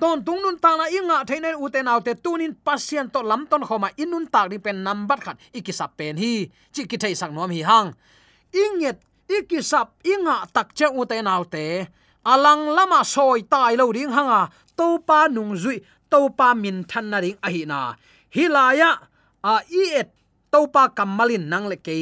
Ton 0.00 0.24
tung 0.24 0.42
nun 0.42 0.58
ta 0.58 0.76
na 0.76 0.88
inga 0.88 1.24
theinen 1.24 1.56
uten 1.56 1.88
autte 1.88 2.16
tunin 2.18 2.52
pasien 2.52 3.08
to 3.12 3.22
lam 3.22 3.46
ton 3.46 3.62
khoma 3.62 3.88
inun 3.96 4.26
tak 4.26 4.50
ding 4.50 4.60
pen 4.60 4.82
number 4.82 5.16
khat 5.16 5.36
iki 5.52 5.72
sap 5.72 5.96
pen 5.96 6.16
hi. 6.16 6.50
Chi 6.72 6.82
ki 6.90 6.96
thei 6.96 7.14
sak 7.14 7.30
nom 7.30 7.50
hi 7.50 7.62
hang. 7.62 7.94
Inget, 8.52 8.98
iki 9.28 9.62
sap 9.62 9.94
inga 10.02 10.48
tak 10.52 10.74
che 10.74 10.86
uten 10.90 11.26
autte 11.28 11.86
alang 12.32 12.74
lama 12.74 13.00
soi 13.06 13.46
tai 13.46 13.78
lo 13.78 13.94
ding 13.94 14.10
hanga 14.10 14.50
to 14.74 14.98
pa 15.06 15.30
nung 15.30 15.54
zui 15.54 15.78
to 16.10 16.20
pa 16.38 16.58
min 16.58 16.82
than 16.90 17.06
na 17.10 17.18
ring 17.22 17.38
a 17.38 17.50
na. 17.70 17.80
Hilaya 18.34 18.90
a 19.46 19.54
i 19.70 19.82
et 20.00 20.10
to 20.50 20.66
pa 20.74 20.90
kamalin 20.90 21.46
nang 21.46 21.70
le 21.70 21.76
ke 21.78 21.94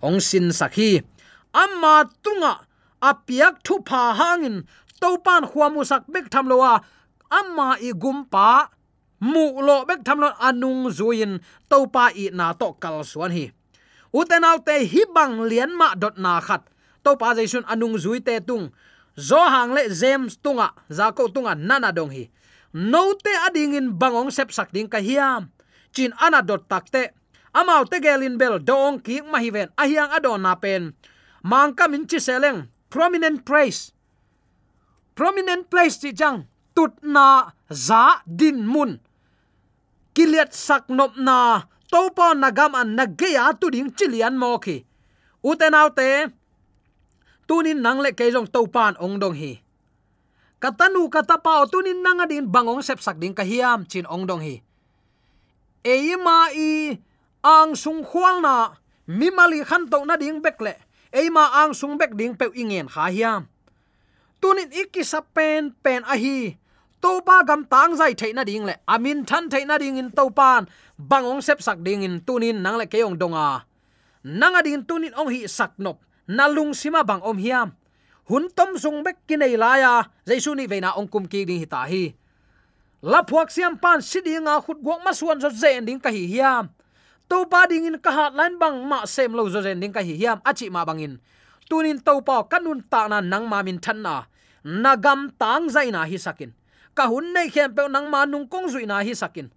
ong 0.00 0.18
sin 0.28 0.48
sakhi 0.48 1.04
amma 1.52 2.08
tunga 2.24 2.64
apiak 3.08 3.60
thu 3.66 3.84
pha 3.88 4.02
hangin 4.18 4.64
to 5.00 5.10
pan 5.24 5.44
khuamu 5.44 5.84
sak 5.84 6.08
bek 6.12 6.26
tham 6.32 6.48
lowa 6.48 6.80
amma 7.38 7.68
i 7.88 7.92
gumpa 7.92 8.72
mu 9.20 9.44
lo 9.66 9.84
bek 9.88 10.00
tham 10.06 10.18
lo 10.24 10.30
anung 10.48 10.88
zuin 10.98 11.32
to 11.70 11.78
pa 11.94 12.04
i 12.16 12.32
na 12.32 12.56
to 12.60 12.72
kal 12.82 13.04
suan 13.04 13.32
hi. 13.36 13.46
Utenaw 14.16 14.56
te 14.64 14.80
hi 14.88 15.02
bang 15.14 15.44
lian 15.44 15.76
ma 15.76 15.92
dot 15.92 16.16
na 16.16 16.40
khat. 16.40 16.64
To 17.04 17.20
pa 17.20 17.36
jaisun 17.36 17.68
anung 17.68 18.00
zui 18.00 18.24
te 18.24 18.40
tung 18.40 18.72
zo 19.18 19.40
hang 19.40 19.72
le 19.74 19.88
james 19.90 20.36
tunga 20.38 20.72
za 20.88 21.12
ko 21.12 21.28
tunga 21.28 21.54
nana 21.54 21.92
dong 21.92 22.12
hi 22.12 22.30
no 22.72 23.12
te 23.16 23.32
ading 23.48 23.74
in 23.74 23.88
bangong 23.98 24.30
sep 24.30 24.52
sak 24.52 24.72
ding 24.72 24.88
ka 24.88 24.98
hiam 24.98 25.50
chin 25.92 26.12
ana 26.20 26.40
dot 26.42 26.68
takte 26.68 27.12
amau 27.52 27.84
te 27.88 28.00
gelin 28.04 28.38
bel 28.38 28.60
dong 28.60 29.00
ki 29.00 29.24
ma 29.24 29.40
hi 29.40 29.50
ven 29.50 29.68
ahiang 29.76 30.12
adon 30.12 30.42
na 30.42 30.54
pen 30.54 30.92
mang 31.42 31.72
ka 31.78 31.88
min 31.88 32.06
chi 32.10 32.18
seleng 32.18 32.68
prominent 32.90 33.44
place. 33.44 33.92
Prominent 35.14 35.68
place 35.70 35.96
chi 36.00 36.10
jang 36.12 36.46
tut 36.74 36.92
na 37.02 37.52
za 37.70 38.22
din 38.24 38.66
mun. 38.66 39.00
Kiliat 40.14 40.52
sak 40.56 40.88
nop 40.88 41.16
na 41.16 41.68
topo 41.90 42.34
nagam 42.34 42.74
an 42.74 42.96
nagya 42.96 43.52
tu 43.60 43.70
ding 43.70 43.92
chilian 43.96 44.36
mo 44.40 44.58
ki 44.58 44.84
utenaw 45.44 45.88
te 45.98 46.08
tunin 47.46 47.78
nang 47.78 48.02
le 48.02 48.10
ke 48.12 48.28
topan 48.30 48.68
pan 48.70 48.94
ong 48.98 49.16
dong 49.22 49.34
hi. 49.38 49.62
Katanu 50.58 51.06
katapao 51.06 51.70
tunin 51.70 52.02
nang 52.02 52.20
adin 52.20 52.50
bangong 52.50 52.82
sep 52.82 52.98
sak 52.98 53.22
ding 53.22 53.34
kahiam 53.34 53.86
chin 53.86 54.06
ong 54.06 54.26
dong 54.26 54.42
hi. 54.42 54.62
Eima 55.86 56.50
i 56.50 56.98
ang 57.46 57.78
sung 57.78 58.02
khwal 58.02 58.42
na 58.42 58.74
mi 59.06 59.30
mali 59.30 59.62
khan 59.62 59.86
to 59.86 60.02
na 60.02 60.18
ding 60.18 60.42
bek 60.42 60.58
le. 60.58 60.74
Eima 61.14 61.62
ang 61.62 61.70
sung 61.70 61.94
bek 61.94 62.18
ding 62.18 62.34
pe 62.34 62.50
ingen 62.52 62.90
kha 62.90 63.06
hiam 63.08 63.46
tunin 64.42 64.70
ikisa 64.70 65.22
pen 65.22 65.74
pen 65.82 66.02
a 66.06 66.18
hi. 66.18 66.58
Topa 66.96 67.44
gam 67.44 67.62
tang 67.68 67.94
zai 67.94 68.16
theina 68.18 68.42
ding 68.42 68.66
le. 68.66 68.74
Amin 68.88 69.22
than 69.22 69.46
theina 69.52 69.78
ding 69.78 70.00
in 70.00 70.10
topan 70.10 70.66
bangong 70.98 71.42
sep 71.44 71.62
sak 71.62 71.78
ding 71.86 72.02
in 72.02 72.18
tunin 72.26 72.58
nang 72.62 72.78
le 72.80 72.86
keong 72.90 73.14
donga 73.14 73.62
nang 74.26 74.58
adin 74.58 74.82
tunin 74.82 75.14
ong 75.14 75.30
hi 75.30 75.46
sak 75.46 75.78
nop 75.78 76.02
nalung 76.28 76.74
sima 76.74 77.02
bang 77.06 77.22
om 77.22 77.38
hiam. 77.38 77.74
Hun 78.26 78.50
tom 78.50 78.74
sung 78.78 79.06
bek 79.06 79.22
kinai 79.26 79.54
laya 79.54 80.02
jaisu 80.26 80.54
ni 80.54 80.66
veina 80.66 80.94
ong 80.98 81.06
kum 81.06 81.26
ki 81.26 81.46
ding 81.46 81.62
hi 81.62 81.66
ta 81.66 81.86
hi. 81.86 82.14
La 83.02 83.22
phuak 83.22 83.50
siam 83.54 83.78
pan 83.78 84.02
sidinga 84.02 84.58
khut 84.62 84.82
gok 84.82 85.00
ma 85.06 85.12
suan 85.14 85.38
zo 85.40 85.50
zen 85.50 85.86
ding 85.86 86.00
ka 86.02 86.10
hi 86.10 86.26
hiam. 86.26 86.68
To 87.30 87.46
pa 87.46 87.66
ding 87.70 87.86
in 87.86 87.98
ka 87.98 88.10
hat 88.10 88.34
lan 88.34 88.58
bang 88.58 88.82
ma 88.82 89.06
sem 89.06 89.30
lo 89.30 89.46
zo 89.48 89.62
zen 89.62 89.78
ding 89.78 89.94
ka 89.94 90.02
hi 90.02 90.18
hiam. 90.18 90.42
Achi 90.42 90.70
ma 90.70 90.82
bangin 90.82 91.18
tunin 91.70 91.98
to 92.02 92.22
pa 92.22 92.42
kanun 92.46 92.82
ta 92.90 93.06
na 93.06 93.20
nang 93.20 93.46
ma 93.46 93.62
min 93.62 93.78
than 93.78 94.02
na. 94.02 94.26
Nagam 94.66 95.30
tang 95.38 95.70
zaina 95.70 96.02
hi 96.06 96.18
sakin. 96.18 96.50
Ka 96.94 97.06
hun 97.06 97.30
nei 97.30 97.50
khem 97.50 97.74
pe 97.74 97.86
nang 97.86 98.10
ma 98.10 98.26
nung 98.26 98.48
kong 98.50 98.66
zui 98.66 98.86
na 98.86 99.02
hi 99.06 99.14
sakin. 99.14 99.50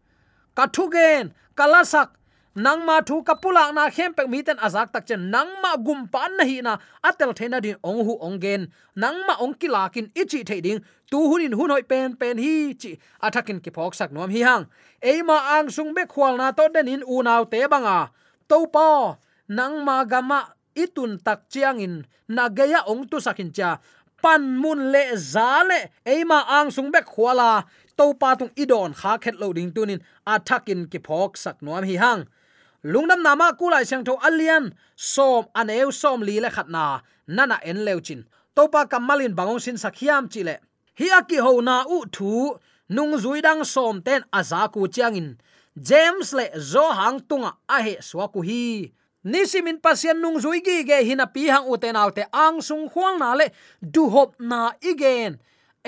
Ka 0.53 0.67
thu 0.69 0.89
gen 0.93 1.34
kalasak 1.58 2.13
nang 2.55 2.85
ma 2.85 3.01
thu 3.01 3.21
kapula 3.21 3.71
na 3.73 3.89
khem 3.89 4.13
pek 4.13 4.27
mi 4.29 4.41
ten 4.41 4.57
azak 4.57 4.91
tak 4.91 5.05
chen. 5.05 5.29
Nang 5.29 5.62
ma 5.62 5.77
gum 5.77 6.07
pan 6.07 6.38
na 6.38 6.43
hi 6.43 6.62
na 6.62 6.77
atel 7.03 7.33
thena 7.33 7.62
din 7.62 7.77
ong 7.83 8.01
hu 8.05 8.17
ong 8.17 8.39
gen. 8.41 8.67
Nang 8.95 9.21
ma 9.27 9.38
ong 9.39 9.53
kilakin 9.53 10.09
ichi 10.17 10.43
thading 10.43 10.81
tu 11.12 11.17
hunin 11.29 11.53
hun 11.53 11.69
hoi 11.69 11.83
pen 11.83 12.15
pen 12.15 12.38
hi 12.38 12.73
chi. 12.73 12.97
Athakin 13.21 13.62
ki 13.63 13.69
phok 13.69 13.93
sak 13.93 14.12
nom 14.12 14.29
hi 14.29 14.41
hang. 14.41 14.65
Eima 15.01 15.38
ang 15.55 15.69
sung 15.69 15.93
be 15.93 16.03
khwal 16.09 16.38
na 16.38 16.51
to 16.51 16.65
den 16.73 16.88
in 16.88 17.03
u 17.05 17.21
naw 17.23 17.45
te 17.45 17.67
banga. 17.69 18.09
To 18.49 18.65
pa 18.65 19.15
nang 19.47 19.85
ma 19.85 20.03
gama 20.03 20.39
itun 20.75 21.21
tak 21.23 21.49
chiang 21.53 21.79
in. 21.79 22.05
Na 22.27 22.49
geya 22.49 22.81
ong 22.89 23.05
tu 23.07 23.21
sakin 23.21 23.53
cha. 23.53 23.77
Pan 24.21 24.57
mun 24.57 24.91
le 24.91 25.15
za 25.15 25.62
le. 25.69 25.93
Eima 26.05 26.43
ang 26.49 26.71
sung 26.71 26.89
be 26.91 26.99
khwala 27.05 27.63
to 27.95 28.13
pa 28.17 28.33
tung 28.35 28.51
idon 28.57 28.91
kha 28.99 29.21
khet 29.21 29.38
lo 29.39 29.53
ding 29.53 29.71
tunin 29.71 30.01
athakin 30.25 30.89
ki 30.91 30.99
phok 30.99 31.38
sak 31.38 31.62
nom 31.62 31.85
hi 31.85 31.95
hang 31.95 32.25
lungnam 32.83 33.21
nama 33.21 33.53
kulai 33.59 33.85
sang 33.85 34.03
tho 34.03 34.15
alian 34.23 34.71
som 34.95 35.45
aneu 35.53 35.91
som 35.91 36.23
li 36.23 36.39
le 36.39 36.49
khatna 36.49 37.01
nana 37.27 37.57
en 37.63 37.83
leuchin 37.87 38.23
topa 38.55 38.85
kamalin 38.91 39.35
bangong 39.35 39.59
sin 39.59 39.77
sakhiam 39.77 40.31
chile 40.31 40.55
hi 40.99 41.07
aki 41.19 41.37
ho 41.45 41.61
na 41.61 41.83
u 41.95 42.05
thu 42.15 42.55
nung 42.89 43.13
zui 43.23 43.41
dang 43.41 43.63
som 43.63 44.01
ten 44.01 44.21
aza 44.39 44.61
ku 44.73 44.87
changin 44.87 45.37
james 45.75 46.33
le 46.33 46.45
zo 46.71 46.85
hang 46.99 47.19
tunga 47.29 47.51
a 47.67 47.77
he 47.85 47.93
swa 48.01 48.27
ku 48.33 48.41
hi. 48.41 48.91
Nisimin 49.23 49.83
pasien 49.83 50.15
nung 50.15 50.39
zui 50.39 50.63
gi 50.63 50.83
ge 50.87 51.03
hina 51.03 51.27
pi 51.27 51.51
hang 51.51 51.67
uten 51.67 51.99
autte 51.99 52.23
ang 52.31 52.61
sung 52.63 52.87
khwang 52.87 53.19
na 53.19 53.35
le 53.35 53.51
du 53.83 54.07
hop 54.07 54.39
na 54.39 54.71
igen 54.79 55.35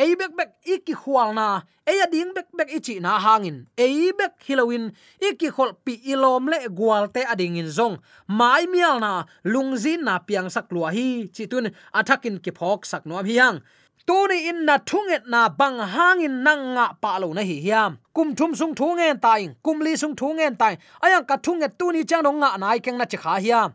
ei 0.01 0.15
bek 0.19 0.33
bek 0.37 0.49
iki 0.65 0.93
khwal 1.01 1.33
na. 1.37 1.47
Ei 1.85 2.01
ading 2.05 2.33
bek 2.35 2.47
bek 2.57 2.69
ichi 2.77 2.99
na 2.99 3.19
hangin. 3.19 3.57
Ei 3.77 4.11
bek 4.19 4.33
hilowin 4.47 4.85
iki 5.29 5.49
khol 5.55 5.71
pi 5.85 5.93
ilom 6.13 6.49
le 6.51 6.57
gwal 6.77 7.05
te 7.13 7.21
ading 7.33 7.57
in 7.61 7.69
zong. 7.77 7.95
Mai 8.27 8.65
mial 8.73 8.99
na 8.99 9.11
lungzin 9.45 10.01
na 10.07 10.17
piang 10.27 10.49
sak 10.49 10.71
lua 10.73 10.89
hi. 10.95 11.29
Chitun 11.35 11.69
athakin 11.93 12.41
ki 12.43 12.51
phok 12.57 12.85
sak 12.91 13.05
no 13.05 13.21
hiang, 13.21 13.61
tuni 14.07 14.49
in 14.49 14.65
na 14.65 14.77
thunget 14.89 15.23
na 15.27 15.49
bang 15.49 15.77
hangin 15.95 16.43
nang 16.45 16.63
nga 16.75 16.85
pa 17.01 17.17
lo 17.21 17.33
na 17.33 17.41
hi 17.41 17.57
hiam. 17.65 17.97
Kum 18.15 18.35
thum 18.35 18.55
sung 18.55 18.73
thungen 18.75 19.21
tai 19.21 19.53
kum 19.65 19.79
li 19.85 19.95
sung 19.95 20.15
thungen 20.15 20.57
tai 20.57 20.77
ayang 21.05 21.25
ka 21.29 21.37
thunget 21.37 21.77
tuni 21.79 22.01
chang 22.09 22.23
dong 22.23 22.39
nga 22.41 22.57
nai 22.57 22.79
keng 22.79 22.97
na 22.97 23.05
chi 23.05 23.17
kha 23.23 23.35
hiam. 23.45 23.69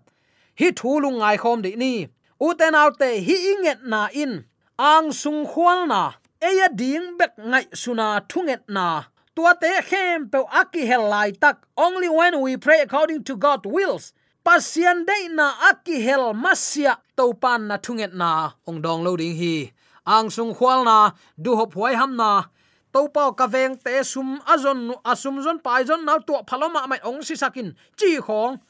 Hi 0.58 0.68
thu 0.78 1.00
lung 1.00 1.18
ngai 1.20 1.36
khom 1.42 1.62
de 1.62 1.70
ni. 1.76 2.06
Uten 2.40 2.74
te 2.74 2.90
te 3.00 3.08
hi 3.26 3.36
inget 3.52 3.78
na 3.92 4.08
in 4.12 4.32
ang 4.76 5.08
sung 5.12 5.48
khwal 5.48 5.88
na, 5.88 6.20
eya 6.36 6.68
ding 6.68 7.16
bek 7.16 7.40
ngai 7.40 7.72
suna 7.72 8.20
thunget 8.28 8.68
na. 8.68 9.08
Tua 9.32 9.56
te 9.56 9.72
khem 9.88 10.28
pe 10.28 10.44
aki 10.48 10.84
hel 10.84 11.08
lai 11.08 11.32
tak. 11.32 11.64
Only 11.76 12.08
when 12.08 12.40
we 12.40 12.56
pray 12.56 12.80
according 12.80 13.24
to 13.24 13.36
god 13.36 13.64
wills. 13.64 14.12
Pasian 14.44 15.04
dei 15.08 15.28
na 15.32 15.52
aki 15.72 16.00
hel 16.04 16.32
masia 16.36 17.00
to 17.16 17.32
pan 17.32 17.68
na 17.68 17.76
thunget 17.80 18.12
na. 18.12 18.52
Ong 18.68 18.80
dong 18.84 19.04
lo 19.04 19.16
ding 19.16 19.36
hi, 19.36 19.72
ang 20.04 20.28
sung 20.28 20.52
khwal 20.52 20.84
na, 20.84 21.16
du 21.40 21.56
hop 21.56 21.72
huai 21.72 21.96
ham 21.96 22.16
na. 22.16 22.48
To 22.92 23.08
pa 23.08 23.32
ka 23.32 23.48
veng 23.48 23.76
te 23.80 24.04
sum 24.04 24.40
azon 24.44 24.92
asum 25.04 25.40
zon 25.44 25.60
pai 25.60 25.84
zon 25.84 26.04
na 26.04 26.20
to 26.20 26.40
phaloma 26.48 26.88
mai 26.88 27.00
ong 27.04 27.24
si 27.24 27.36
sakin. 27.36 27.72
Chi 27.96 28.20
khong 28.20 28.60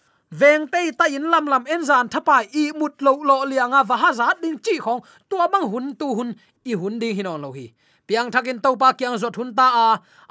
veng 0.40 0.66
tei 0.72 0.90
ta 0.98 1.04
in 1.16 1.24
lam 1.32 1.46
lam 1.52 1.64
en 1.74 1.82
zan 1.88 2.08
thapa 2.12 2.36
i 2.52 2.64
mut 2.78 2.94
lo 3.04 3.12
lo 3.28 3.36
lianga 3.50 3.80
wa 3.88 3.96
ha 4.02 4.12
za 4.12 4.28
ding 4.42 4.58
chi 4.64 4.74
khong. 4.84 5.00
Tua 5.28 5.48
bang 5.52 5.66
hun 5.72 5.86
tu 6.00 6.06
hun, 6.16 6.30
i 6.64 6.72
hun 6.80 6.98
ding 7.00 7.16
hinon 7.16 7.40
lo 7.44 7.50
hi. 7.52 7.66
Piang 8.06 8.30
thakin 8.30 8.58
to 8.64 8.76
pa 8.76 8.92
kyang 8.92 9.18
zot 9.22 9.36
hun 9.36 9.50
ta 9.58 9.66
a, 9.86 9.88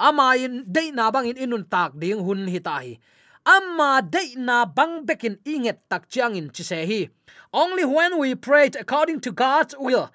ama 0.08 0.36
in 0.38 0.64
de 0.76 0.92
na 0.92 1.12
bang 1.12 1.28
in 1.32 1.38
inun 1.44 1.66
tak 1.70 1.92
ding 2.00 2.24
hun 2.26 2.48
hi 2.48 2.60
ta 2.60 2.76
hi. 2.80 2.98
Amma 3.46 4.02
de 4.02 4.36
na 4.38 4.66
bang 4.66 5.06
bekin 5.06 5.38
inget 5.46 5.80
tak 5.90 6.10
chiang 6.10 6.36
in 6.36 6.50
chi 6.56 6.64
se 6.64 6.86
hi. 6.86 7.02
Only 7.54 7.86
when 7.86 8.18
we 8.20 8.36
prayed 8.36 8.76
according 8.76 9.20
to 9.22 9.32
god's 9.32 9.76
will. 9.78 10.10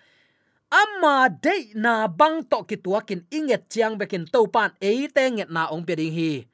Amma 0.72 1.30
de 1.42 1.70
na 1.74 2.08
bang 2.08 2.44
to 2.50 2.64
ki 2.68 2.76
tuakin 2.76 3.22
inget 3.30 3.68
chiang 3.70 3.98
bekin 3.98 4.26
to 4.32 4.46
pan 4.46 4.70
e 4.80 5.06
te 5.06 5.24
nget 5.30 5.50
na 5.50 5.68
ong 5.68 5.84
pe 5.84 5.94
ding 5.94 6.12
hi 6.12 6.49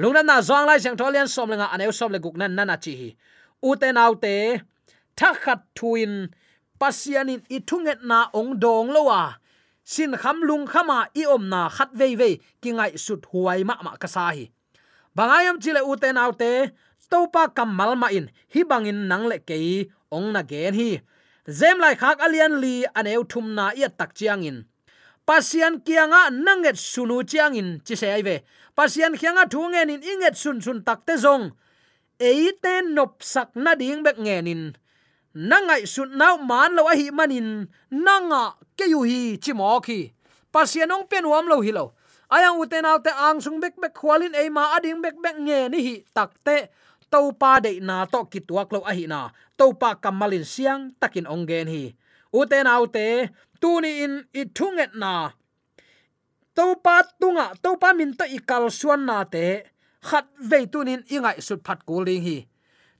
lungna 0.00 0.22
na 0.22 0.36
zong 0.48 0.66
lai 0.68 0.78
sang 0.80 0.96
tholian 0.96 1.28
som 1.28 1.50
lenga 1.50 1.66
à, 1.66 1.74
aneu 1.74 1.92
som 1.92 2.12
le 2.12 2.18
gục 2.18 2.36
nan 2.36 2.52
nana 2.56 2.76
chi 2.84 2.92
hi 3.00 3.10
u 3.68 3.70
te 3.80 3.88
nau 3.92 4.12
te 4.14 4.34
thakhat 5.18 5.60
thuin 5.76 6.12
pasianin 6.80 7.40
ithunget 7.56 8.00
na 8.10 8.18
ong 8.38 8.52
dong 8.62 8.88
lowa 8.96 9.22
sin 9.84 10.12
à. 10.16 10.18
kham 10.22 10.38
lung 10.48 10.66
khama 10.66 10.98
i 11.20 11.22
à, 11.24 11.32
om 11.34 11.48
na 11.52 11.60
khat 11.76 11.90
vei 12.00 12.14
vei 12.20 12.34
ki 12.62 12.70
ngai 12.76 12.92
sut 13.04 13.22
huai 13.30 13.64
ma 13.68 13.74
ma 13.84 13.96
ka 14.02 14.08
sa 14.14 14.30
hi. 14.36 14.44
Bangayam 15.16 15.56
chile 15.62 15.80
u 15.90 15.96
te 16.02 16.08
nau 16.12 16.32
te 16.40 16.50
topa 17.10 17.42
kamal 17.56 17.92
ma 18.02 18.08
in, 18.18 18.26
hi 18.52 18.60
bangin 18.70 19.00
nang 19.10 19.24
le 19.30 19.38
ke 19.48 19.56
ong 20.16 20.28
na 20.34 20.40
gen 20.50 20.74
hi. 20.80 20.90
Zem 21.58 21.78
lai 21.84 21.94
khak 22.00 22.18
alian 22.26 22.54
li 22.62 22.74
aneu 22.98 23.22
thum 23.30 23.46
na 23.56 23.64
ya 23.80 23.88
tak 23.98 24.10
chiang 24.18 24.42
in 24.50 24.58
pasian 25.26 25.82
kianga 25.82 26.30
nanget 26.30 26.78
sunu 26.78 27.26
chiang 27.26 27.58
in 27.58 27.82
chi 27.82 27.98
se 27.98 28.08
ai 28.14 28.22
ve 28.22 28.36
pasian 28.78 29.18
khianga 29.18 29.50
thungen 29.50 29.90
in 29.90 30.00
inget 30.00 30.38
sun 30.38 30.62
sun 30.62 30.86
takte 30.86 31.18
zong. 31.18 31.50
Eite 32.16 32.80
nop 32.96 33.20
sak 33.20 33.52
na 33.58 33.74
ding 33.74 34.00
bek 34.06 34.16
ngen 34.16 34.46
in 34.46 34.62
nangai 35.34 35.84
sun 35.84 36.16
nau 36.16 36.38
man 36.38 36.78
lo 36.78 36.86
hi 36.88 37.10
manin. 37.10 37.66
Nanga 37.90 38.54
ke 38.78 38.86
yu 38.86 39.02
hi 39.02 39.36
chi 39.42 39.52
mo 39.52 39.80
khi 39.82 40.14
pasian 40.54 40.94
ong 40.94 41.10
pen 41.10 41.26
wam 41.26 41.50
lo 41.50 41.60
hi 41.60 41.74
lo. 41.74 41.92
Ayang 42.30 42.58
uten 42.62 42.86
alte 42.86 43.10
ang 43.10 43.42
sung 43.42 43.58
bek 43.60 43.76
bek 43.82 43.94
khwalin 43.94 44.34
e 44.34 44.48
ma 44.48 44.78
ading 44.78 45.02
bek 45.02 45.18
bek 45.18 45.36
nge 45.42 45.60
ni 45.70 45.78
hi 45.86 45.94
takte 46.14 46.70
to 47.10 47.30
pa 47.38 47.60
de 47.60 47.78
na 47.82 48.06
to 48.06 48.24
kituak 48.30 48.70
lo 48.72 48.80
a 48.86 48.94
hi 48.94 49.10
na. 49.10 49.34
To 49.58 49.74
pa 49.74 49.98
kamalin 49.98 50.46
siang 50.46 50.94
takin 51.02 51.26
ong 51.26 51.44
gen 51.50 51.68
hi 51.68 51.84
uten 52.32 52.66
autte 52.66 53.30
tuni 53.60 54.04
in 54.04 54.14
ithunget 54.32 54.92
na 54.94 55.30
topa 56.56 57.04
tunga 57.20 57.52
topa 57.60 57.92
min 57.92 58.16
to 58.16 58.24
ikal 58.24 58.72
suan 58.72 59.04
na 59.04 59.24
te 59.28 59.66
khat 60.06 60.26
ve 60.38 60.66
tunin 60.72 61.02
ingai 61.10 61.38
sut 61.42 61.60
phat 61.66 61.82
kuling 61.82 62.22
hi. 62.22 62.38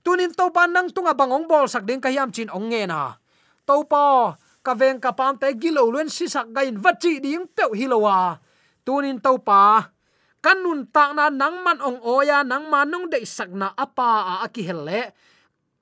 Tunin 0.03 0.31
topa 0.31 0.67
nang 0.67 0.87
tunga 0.91 1.11
bangong 1.15 1.47
bol 1.51 1.67
sak 1.67 1.83
ding 1.87 1.99
ka 1.99 2.07
yam 2.07 2.31
chin 2.31 2.47
ong 2.47 2.71
nge 2.71 2.83
na 2.87 3.19
topa 3.67 4.35
ka 4.63 4.73
veng 4.75 4.99
ka 5.03 5.11
pam 5.11 5.35
te 5.35 5.47
gilo 5.55 5.83
luen 5.91 6.07
si 6.07 6.27
sak 6.27 6.51
gain 6.55 6.75
vachi 6.79 7.19
ding 7.23 7.47
pe 7.55 7.67
hilowa 7.75 8.39
tunin 8.87 9.19
topa 9.19 9.91
kanun 10.39 10.87
ta 10.87 11.11
na 11.11 11.27
nang 11.27 11.59
man 11.65 11.79
ong 11.83 11.99
oya 12.03 12.43
nang 12.47 12.71
manung 12.71 13.11
de 13.11 13.19
sak 13.27 13.51
na 13.51 13.67
apa 13.75 14.09
a 14.31 14.33
aki 14.47 14.63
helle 14.63 15.11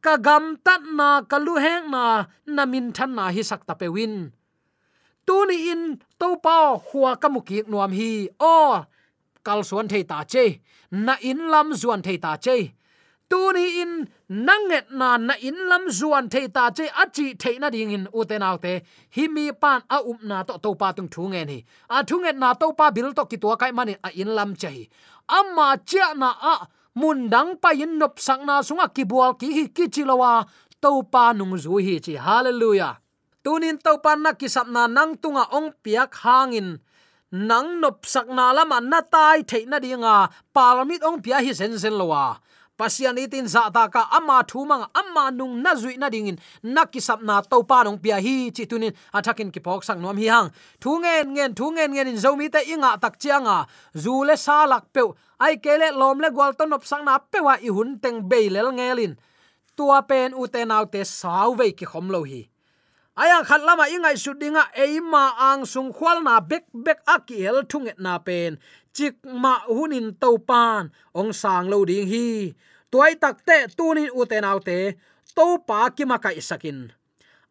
ka 0.06 0.16
gam 0.26 0.44
tat 0.66 0.82
na 0.98 1.10
kalu 1.32 1.54
heng 1.66 1.86
na 1.94 2.04
namin 2.56 2.94
than 2.96 3.12
na 3.18 3.26
hi 3.36 3.42
sak 3.50 3.62
ta 3.68 3.74
pe 3.82 3.88
win. 3.96 4.14
Tu 5.26 5.38
ni 5.50 5.58
in 5.74 5.82
to 6.20 6.28
pa 6.46 6.78
huwa 6.88 7.12
kamuki 7.22 7.58
nuam 7.72 7.92
hi. 8.00 8.12
O, 8.40 8.56
kal 9.46 9.60
suan 9.70 9.88
thei 9.92 10.04
ta 10.12 10.20
che. 10.32 10.46
Na 11.06 11.14
in 11.30 11.40
lam 11.54 11.68
zuan 11.82 12.02
thei 12.06 12.18
ta 12.26 12.32
che. 12.46 12.58
Tuni 13.30 13.66
in 13.82 13.92
nanget 14.30 14.86
na 15.00 15.18
na 15.28 15.34
in 15.48 15.58
lam 15.70 15.84
zuan 15.98 16.26
thei 16.34 16.46
ta 16.56 16.70
che. 16.78 16.86
Achi 17.02 17.26
thei 17.42 17.56
na 17.62 17.68
ding 17.74 17.94
in 17.98 18.06
uten 18.20 18.46
autte 18.50 18.74
hi 19.16 19.24
mi 19.36 19.46
pan 19.62 19.80
a 19.96 19.98
up 20.12 20.20
na 20.30 20.38
to 20.48 20.54
to 20.64 20.70
pa 20.82 20.88
tung 20.98 21.10
thu 21.14 21.24
nge 21.32 21.42
ni 21.50 21.58
a 21.96 21.98
thu 22.08 22.16
nge 22.22 22.32
na 22.42 22.50
to 22.62 22.68
pa 22.80 22.86
bil 22.96 23.10
to 23.18 23.24
ki 23.32 23.38
to 23.42 23.48
kai 23.62 23.72
mani 23.78 23.94
a 24.08 24.10
in 24.22 24.30
lam 24.38 24.52
che 24.62 24.72
amma 25.38 25.68
cha 25.90 26.08
na 26.22 26.30
a 26.54 26.56
mun 26.96 27.28
dang 27.28 27.60
pa 27.60 27.76
in 27.76 28.00
nop 28.00 28.18
sang 28.18 28.48
na 28.48 28.64
sunga 28.64 28.88
ki 28.96 29.04
bual 29.04 29.36
ki 29.36 29.48
hi 29.52 29.64
ki 29.76 29.92
chilowa 29.92 30.48
to 30.80 31.04
pa 31.04 31.36
nung 31.36 31.56
zu 31.60 31.78
hi 31.78 32.00
chi. 32.00 32.16
Hallelujah. 32.16 33.04
Tunin 33.44 33.78
to 33.78 34.00
pan 34.02 34.24
na 34.24 34.32
kisap 34.34 34.66
na 34.72 34.88
nang 34.88 35.20
tunga 35.20 35.46
ong 35.54 35.76
piak 35.84 36.16
hangin. 36.24 36.80
Nang 37.36 37.84
nop 37.84 38.08
sak 38.08 38.32
na 38.32 38.56
lama 38.56 38.80
na 38.80 39.04
tai 39.04 39.44
thei 39.44 39.68
na 39.68 39.78
dinga 39.78 40.32
palamit 40.56 41.04
ong 41.04 41.20
pia 41.20 41.44
hi 41.44 41.52
sen 41.52 41.76
sen 41.76 41.94
lowa 42.00 42.40
pasian 42.78 43.18
itin 43.18 43.48
za 43.48 43.70
ta 43.74 43.88
ka 43.88 44.08
ama 44.12 44.44
thumang 44.44 44.86
ama 44.94 45.32
nung 45.32 45.64
na 45.64 45.76
zui 45.76 45.98
na 45.98 46.10
dingin, 46.10 46.38
na 46.64 46.86
kisap 46.86 47.24
na 47.24 47.42
to 47.42 47.64
pa 47.64 47.84
nong 47.84 48.00
pia 48.04 48.20
hi 48.22 48.52
chi 48.56 48.66
tunin. 48.66 48.94
Athakin 49.14 49.52
ki 49.52 49.60
pok 49.60 49.84
sang 49.84 50.02
nom 50.02 50.18
hi 50.18 50.28
hang. 50.28 50.52
Thu 50.80 51.00
ngen 51.00 51.34
ngen, 51.36 51.52
thu 51.56 51.72
ngen 51.72 51.92
ngen 51.92 52.08
in 52.08 52.18
zomi 52.18 52.52
te 52.52 52.62
inga 52.74 52.98
tak 53.02 53.20
chianga 53.20 53.68
zu 53.94 54.24
le 54.24 54.36
sa 54.38 54.66
lak 54.66 54.92
pe 54.94 55.02
ai 55.40 55.56
kele 55.58 55.92
lom 55.92 56.20
le 56.20 56.30
gwal 56.32 56.54
ton 56.58 56.74
op 56.74 56.86
sang 56.86 57.04
na 57.06 57.18
pe 57.18 57.40
wa 57.40 57.56
i 57.60 57.70
hun 57.70 58.00
teng 58.00 58.28
beilel 58.30 58.72
ngelin 58.78 59.16
tua 59.76 60.02
pen 60.08 60.34
u 60.34 60.48
te 60.48 60.66
nau 60.66 60.86
te 60.86 61.04
sau 61.04 61.56
ve 61.56 61.72
ki 61.72 61.86
khom 61.86 62.08
lo 62.10 62.24
hi 62.24 62.55
aya 63.16 63.40
khat 63.48 63.64
lama 63.64 63.88
ingai 63.88 64.20
shudinga 64.20 64.76
eima 64.76 65.40
ang 65.40 65.64
sung 65.64 65.96
khwal 65.96 66.20
na 66.20 66.44
bek 66.44 66.68
bek 66.76 67.00
akiel 67.08 67.64
thunget 67.64 67.96
na 67.96 68.20
pen. 68.20 68.60
Chik 68.96 69.24
ma 69.24 69.64
hunin 69.68 70.16
to 70.20 70.40
pan 70.40 70.92
ong 71.16 71.32
sang 71.32 71.72
lo 71.72 71.84
ding 71.88 72.08
hi. 72.08 72.52
Tuai 72.92 73.16
tak 73.20 73.44
te 73.48 73.72
tunin 73.76 74.12
uten 74.12 74.48
autte 74.48 75.00
to 75.36 75.48
pa 75.64 75.92
ki 75.96 76.04
ma 76.04 76.20
kai 76.20 76.40
sakin. 76.40 76.92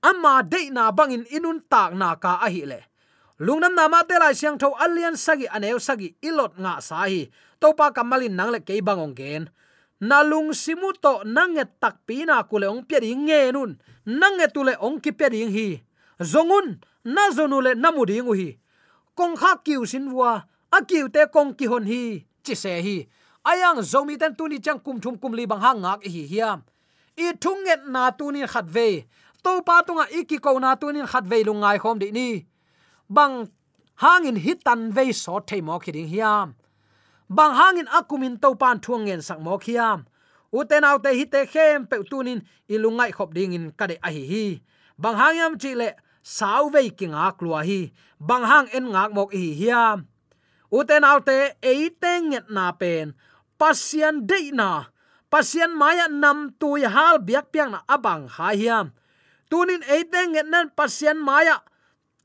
Amma 0.05 0.45
de 0.45 0.69
na 0.69 0.93
bangin 0.93 1.25
inun 1.33 1.65
tak 1.65 1.97
na 1.97 2.17
ka 2.17 2.41
a 2.45 2.49
hi 2.53 2.65
le. 2.69 2.81
Lungnam 3.41 3.73
na 3.73 3.89
ma 3.89 4.05
te 4.05 4.17
lai 4.21 4.37
siang 4.37 4.61
tho 4.61 4.77
alian 4.77 5.17
sagi 5.17 5.49
aneu 5.49 5.81
sagi 5.81 6.13
ilot 6.21 6.61
nga 6.61 6.81
sa 6.85 7.09
hi. 7.09 7.33
To 7.61 7.73
pa 7.73 7.89
kamalin 7.93 8.37
nang 8.37 8.53
le 8.53 8.61
ke 8.61 8.81
bangong 8.85 9.17
gen 9.17 9.49
nalung 10.09 10.51
simuto 10.63 11.15
nanget 11.25 11.71
tak 11.83 12.05
pina 12.07 12.37
kule 12.51 12.67
ong 12.73 12.83
pya 12.89 12.99
ding 13.05 13.25
nge 13.29 13.41
nun. 13.55 13.71
Nanget 14.21 14.51
tule 14.55 14.75
ong 14.87 15.01
ki 15.05 15.11
pya 15.19 15.29
ding 15.33 15.53
hi 15.57 15.69
zongun, 16.21 16.81
na 17.05 17.31
zonule 17.31 17.75
namuding 17.75 18.29
hi. 18.35 18.59
Kong 19.15 19.37
kha 19.37 19.57
kiu 19.65 19.87
sin 19.87 20.13
wa 20.13 20.43
a 20.71 20.79
kiu 20.83 21.09
te 21.09 21.27
kong 21.27 21.55
ki 21.55 21.67
hon 21.67 21.85
hi, 21.87 22.25
chi 22.43 22.55
se 22.55 22.83
hi. 22.83 23.07
Ayang 23.45 23.83
zomi 23.83 24.19
ten 24.19 24.35
tuni 24.35 24.59
chang 24.59 24.79
kum 24.79 25.01
thum 25.01 25.19
kum 25.19 25.33
li 25.33 25.47
bang 25.47 25.61
hang 25.61 25.81
ngak 25.83 26.07
hi 26.07 26.23
hiam. 26.27 26.63
I 27.17 27.33
thunget 27.33 27.87
na 27.87 28.11
tuni 28.11 28.47
khat 28.47 28.67
ve. 28.67 29.07
To 29.45 29.63
pa 29.63 29.83
tunga 29.87 30.09
iki 30.11 30.39
ko 30.39 30.59
na 30.59 30.75
tuni 30.75 31.07
khat 31.07 31.25
ve 31.25 31.45
lungai 31.45 31.79
khom 31.79 31.99
di 31.99 32.11
ni. 32.11 32.47
Bang, 33.09 33.47
hangin 33.97 34.37
hitan 34.37 34.91
ve 34.91 35.13
so 35.13 35.39
thei 35.41 35.61
mo 35.61 35.79
khiding 35.79 36.09
hiam 36.09 36.55
bang 37.37 37.55
hangin 37.59 37.89
akumin 37.99 38.35
to 38.43 38.49
pan 38.61 38.77
thuang 38.85 39.03
ngen 39.07 39.23
sak 39.29 39.39
mo 39.45 39.55
khiam 39.65 39.99
uten 40.59 40.85
autte 40.91 41.11
hi 41.19 41.25
te 41.33 41.41
khem 41.53 41.87
pe 41.91 41.97
tunin 42.11 42.41
ilungai 42.75 43.11
khop 43.17 43.31
ding 43.37 43.53
in 43.57 43.67
kade 43.79 43.97
a 44.07 44.09
hi 44.17 44.25
hi 44.33 44.47
bang 45.03 45.17
hangyam 45.21 45.53
chi 45.63 45.71
le 45.81 45.89
sau 46.23 46.69
ve 46.73 46.81
kinga 46.99 47.27
klua 47.39 47.61
hi 47.69 47.81
bang 48.19 48.45
hang 48.51 48.67
en 48.73 48.85
ngak 48.93 49.11
mok 49.13 49.31
hi 49.37 49.53
hiam. 49.61 50.09
Uten 50.73 51.05
autte 51.05 51.55
e 51.61 51.75
teng 52.01 52.33
nget 52.33 52.49
na 52.49 52.73
pen. 52.73 53.13
Pasian 53.61 54.27
de 54.27 54.51
na. 54.51 54.89
Pasian 55.31 55.77
maya 55.77 56.09
nam 56.09 56.51
tu 56.59 56.75
hal 56.81 57.21
biak 57.21 57.53
piang 57.53 57.71
na 57.77 57.81
abang 57.87 58.27
ha 58.27 58.57
hiam. 58.57 58.91
Tunin 59.51 59.83
e 59.85 60.03
teng 60.09 60.33
nget 60.33 60.49
nan 60.49 60.73
pasian 60.73 61.21
maya. 61.21 61.61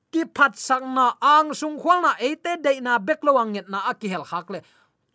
Ki 0.10 0.26
phat 0.34 0.58
sang 0.58 0.95
na 0.95 1.13
ang 1.22 1.54
sung 1.54 1.78
khwal 1.78 2.02
na 2.02 2.12
e 2.17 2.34
te 2.34 2.58
de 2.58 2.82
na 2.82 2.98
bek 2.98 3.22
nget 3.22 3.67
na 3.69 3.80
akihel 3.91 4.26
khak 4.26 4.50
le 4.50 4.60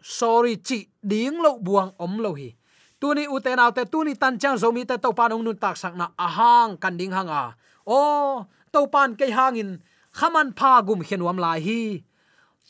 sorry 0.04 0.60
chi 0.60 0.92
ding 1.00 1.40
lo 1.40 1.56
buang 1.56 1.96
om 1.96 2.20
lo 2.20 2.36
hi 2.36 2.52
tuni 3.04 3.28
uten 3.28 3.60
autte 3.60 3.84
tuni 3.92 4.16
tan 4.16 4.40
chang 4.40 4.56
zomi 4.56 4.82
te 4.88 4.96
to 4.96 5.12
pan 5.12 5.36
ong 5.36 5.44
nun 5.44 5.58
tak 5.60 5.76
sak 5.76 5.92
na. 5.92 6.06
Ahang 6.16 6.80
kan 6.80 6.96
ding 6.96 7.12
hanga 7.12 7.52
o 7.84 8.00
to 8.72 8.88
pan 8.88 9.12
ke 9.12 9.28
hangin 9.28 9.84
khaman 10.16 10.56
pha 10.56 10.80
gum 10.80 11.04
khenuam 11.04 11.36
lai 11.36 11.60
hi. 11.60 11.82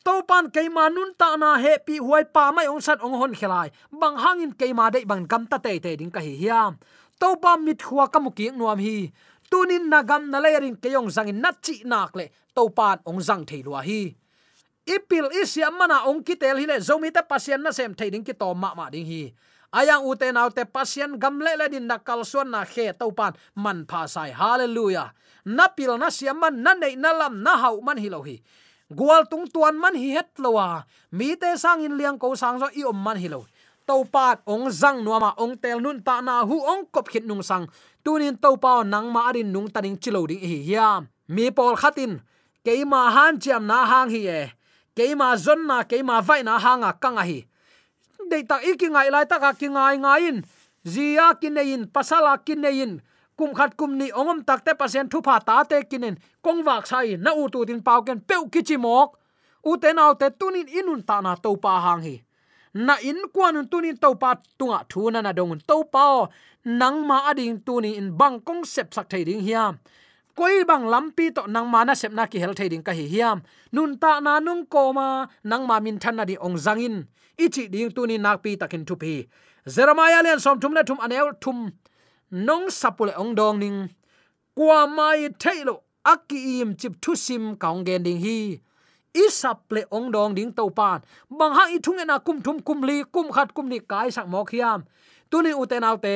To 0.05 0.27
pan 0.29 0.51
keima 0.51 0.91
nun 0.91 1.15
ta 1.15 1.39
na 1.39 1.55
he 1.63 1.79
pi 1.87 2.03
huai 2.03 2.27
pa 2.35 2.51
mai 2.51 2.67
ong 2.67 2.83
sat 2.83 2.99
ong 2.99 3.15
hon 3.15 3.33
khelai 3.39 3.71
bang 4.01 4.17
hangin 4.19 4.53
ma 4.75 4.91
dei 4.91 5.07
bang 5.07 5.23
kam 5.31 5.47
ta 5.47 5.57
te 5.63 5.79
te 5.79 5.95
ding 5.95 6.11
ka 6.11 6.19
hi 6.19 6.35
hiam. 6.43 6.73
To 7.23 7.39
pa 7.43 7.55
mit 7.57 7.81
huwa 7.87 8.11
kamuki 8.11 8.51
nuam 8.51 8.79
hi. 8.83 9.15
Tunin 9.51 9.87
nagam 9.87 10.35
na 10.35 10.43
lerin 10.43 10.75
keyong 10.83 11.15
zangin 11.15 11.39
na 11.39 11.55
chi 11.65 11.87
nak 11.87 12.11
le 12.19 12.27
to 12.57 12.63
pan 12.75 12.99
ong 13.07 13.23
zang 13.23 13.47
thei 13.47 13.63
lua 13.63 13.81
hi 13.87 14.19
ipil 14.85 15.33
isya 15.33 15.73
mana 15.73 16.05
ong 16.09 16.21
kitel 16.21 16.61
hile 16.61 16.77
hi 16.77 16.81
le 16.81 16.85
zomi 16.85 17.09
te 17.09 17.25
pasien 17.25 17.61
na 17.61 17.73
sem 17.73 17.93
thei 17.97 18.13
ding 18.13 18.25
ki 18.25 18.37
to 18.37 18.53
ma 18.55 18.77
ma 18.77 18.93
ding 18.93 19.05
hi. 19.05 19.33
Ayang 19.75 20.07
ute 20.07 20.31
nau 20.31 20.53
te 20.55 20.63
pasien 20.63 21.19
gam 21.19 21.41
le 21.41 21.57
le 21.59 21.67
din 21.67 21.89
nakal 21.89 22.23
suan 22.23 22.53
na 22.53 22.63
khe 22.63 22.93
to 22.95 23.11
pan 23.11 23.35
man 23.57 23.83
pha 23.89 24.07
sai. 24.07 24.31
Hallelujah. 24.31 25.11
Na 25.45 25.69
pil 25.69 25.99
na 25.99 26.09
siam 26.15 26.39
man 26.39 26.63
na 26.63 26.79
nei 26.79 26.95
na 26.95 27.11
lam 27.11 27.43
na 27.43 27.57
hau 27.59 27.81
man 27.81 27.99
hi 27.99 28.09
lo 28.13 28.23
hi. 28.23 28.39
Gwal 28.93 29.27
tung 29.27 29.49
tuan 29.49 29.81
man 29.81 29.97
hi 29.97 30.15
het 30.15 30.31
lowa 30.39 30.85
mi 31.11 31.35
te 31.35 31.57
sang 31.57 31.83
in 31.83 31.97
liang 31.99 32.21
ko 32.21 32.37
sang 32.37 32.61
zo 32.61 32.69
i 32.71 32.85
om 32.85 32.95
man 32.95 33.17
hi 33.19 33.29
lo. 33.33 33.49
To 33.85 34.05
pat 34.05 34.45
ong 34.47 34.71
zang 34.73 35.05
nuama 35.05 35.35
ong 35.37 35.59
tel 35.61 35.81
nun 35.81 36.01
ta 36.01 36.21
na 36.21 36.45
hu 36.45 36.57
ong 36.57 36.89
kop 36.93 37.09
khit 37.09 37.25
nung 37.27 37.43
sang. 37.43 37.67
Tunin 38.05 38.37
to 38.37 38.57
pa 38.61 38.85
nang 38.85 39.11
ma 39.11 39.29
arin 39.33 39.51
nung 39.51 39.69
taning 39.69 39.99
chilo 39.99 40.23
ding 40.29 40.41
hi. 40.41 40.61
Hiam. 40.69 41.09
Mi 41.29 41.51
pol 41.51 41.77
khatin. 41.77 42.21
Keima 42.65 43.13
han 43.13 43.41
chiam 43.43 43.67
na 43.67 43.85
hang 43.85 44.09
hi 44.13 44.23
e 44.29 44.43
keima 44.97 45.37
zon 45.37 45.67
na, 45.67 45.85
keima 45.85 46.21
vai 46.23 46.43
na 46.43 46.59
hanga 46.59 46.93
kanga 46.93 47.23
hi. 47.23 47.47
De 48.31 48.43
ta 48.43 48.61
ikingai 48.61 49.11
lai 49.11 49.25
ta 49.27 49.39
ka 49.39 49.53
kingai 49.53 49.99
ngai 49.99 50.29
in 50.29 50.45
zia 50.87 51.35
kinein, 51.41 51.87
pasala 51.95 52.39
kinein. 52.47 53.01
Kum 53.37 53.55
khat 53.55 53.77
kum 53.77 53.99
ni 53.99 54.13
ongom 54.13 54.45
takte 54.47 54.73
pasien 54.79 55.09
thu 55.11 55.21
pha 55.27 55.39
ta 55.47 55.65
te 55.65 55.83
kinen 55.91 56.15
kong 56.45 56.63
wak 56.67 56.87
sai 56.87 57.17
na 57.17 57.31
u 57.35 57.49
tu 57.53 57.65
tin 57.67 57.81
pau 57.83 58.01
ken 58.07 58.21
peu 58.29 58.47
kichi 58.53 58.77
mok. 58.77 59.19
U 59.67 59.77
te 59.83 59.93
nau 59.93 60.15
te 60.15 60.31
tunin 60.39 60.69
inun 60.79 61.03
ta 61.09 61.21
na 61.21 61.35
to 61.35 61.57
pa 61.57 61.81
hang 61.85 62.03
hi. 62.07 62.17
Na 62.75 62.95
in 63.03 63.19
kwan 63.35 63.67
tunin 63.71 63.97
to 64.03 64.15
pa 64.15 64.31
tunga 64.59 64.79
thu 64.91 65.11
na 65.11 65.21
na 65.21 65.33
dong 65.33 65.59
to 65.69 65.77
pa 65.95 66.05
nang 66.65 66.99
ma 67.09 67.19
ading 67.31 67.59
tunin 67.67 67.95
in 68.01 68.09
bang 68.19 68.39
kong 68.47 68.63
sep 68.65 68.95
sak 68.95 69.09
thai 69.11 69.25
ding 69.25 69.43
hiam 69.47 69.79
koi 70.39 70.65
bang 70.69 70.85
lampi 70.93 71.27
to 71.37 71.43
nang 71.55 71.69
mana 71.75 71.93
sepna 72.01 72.25
ki 72.31 72.39
hel 72.43 72.55
thai 72.59 72.69
ding 72.69 72.83
ka 72.87 72.93
hi 72.93 73.07
hiam. 73.13 73.43
Nun 73.73 73.99
ta 74.03 74.21
na 74.21 74.41
nung 74.41 74.67
ko 74.67 74.93
ma, 74.93 75.27
nang 75.51 75.67
ma 75.67 75.77
min 75.81 75.99
than 76.03 76.17
na 76.17 76.25
di 76.25 76.37
ong 76.47 76.57
zangin 76.65 77.07
ichi 77.39 77.69
ding 77.73 77.91
tunin 77.95 78.23
nak 78.23 78.43
pi 78.43 78.57
takin 78.61 78.85
thu 78.89 78.95
pi. 79.03 79.15
Jeremiah 79.75 80.23
len 80.27 80.39
som 80.45 80.61
thum 80.61 80.73
le 80.75 80.83
thum 80.89 80.99
anel 81.05 81.33
thum. 81.43 81.59
Nong 82.31 82.67
sapule 82.71 83.13
ong 83.23 83.35
dong 83.39 83.59
ning. 83.63 83.79
Kwa 84.57 84.87
mai 84.97 85.29
thailo 85.43 85.75
aki 86.13 86.61
im 86.61 86.77
chip 86.81 86.93
thu 87.03 87.13
sim 87.15 87.57
kaung 87.63 87.85
gen 87.87 88.03
ding 88.07 88.21
hi. 88.25 88.39
Isaple 89.15 89.83
ong 89.97 90.11
dong 90.15 90.35
ding 90.35 90.53
to 90.53 90.65
pan. 90.79 91.01
Bang 91.39 91.55
ha 91.59 91.65
i 91.75 91.79
thung 91.85 91.99
na 92.07 92.19
kum 92.19 92.43
thum 92.45 92.59
kum 92.67 92.83
li, 92.83 92.97
kum 93.15 93.27
khat 93.35 93.55
kum 93.55 93.67
ni 93.69 93.79
kai 93.91 94.09
sak 94.11 94.27
mo 94.33 94.45
khiam 94.45 94.83
tuni 95.35 95.51
uten 95.51 95.83
autte 95.83 96.15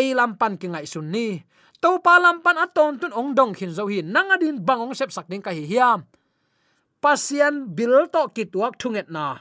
ei 0.00 0.14
lam 0.14 0.30
pan 0.40 0.54
ki 0.60 0.66
ngai 0.68 0.86
sun 0.92 1.10
ni 1.10 1.26
to 1.80 1.98
pa 2.04 2.20
lam 2.20 2.44
pan 2.44 2.56
aton 2.60 3.00
tun 3.00 3.12
ong 3.12 3.32
dong 3.34 3.52
khin 3.56 3.72
zo 3.72 3.88
hi 3.88 4.04
nang 4.04 4.28
adin 4.34 4.60
bang 4.66 4.80
ong 4.84 4.94
sep 4.94 5.10
sak 5.12 5.26
ding 5.28 5.42
ka 5.42 5.50
hi 5.50 5.64
hiam. 5.64 6.04
Pasian 7.00 7.72
bil 7.76 8.06
to 8.12 8.22
kituak 8.36 8.76
thunget 8.76 9.08
na. 9.08 9.40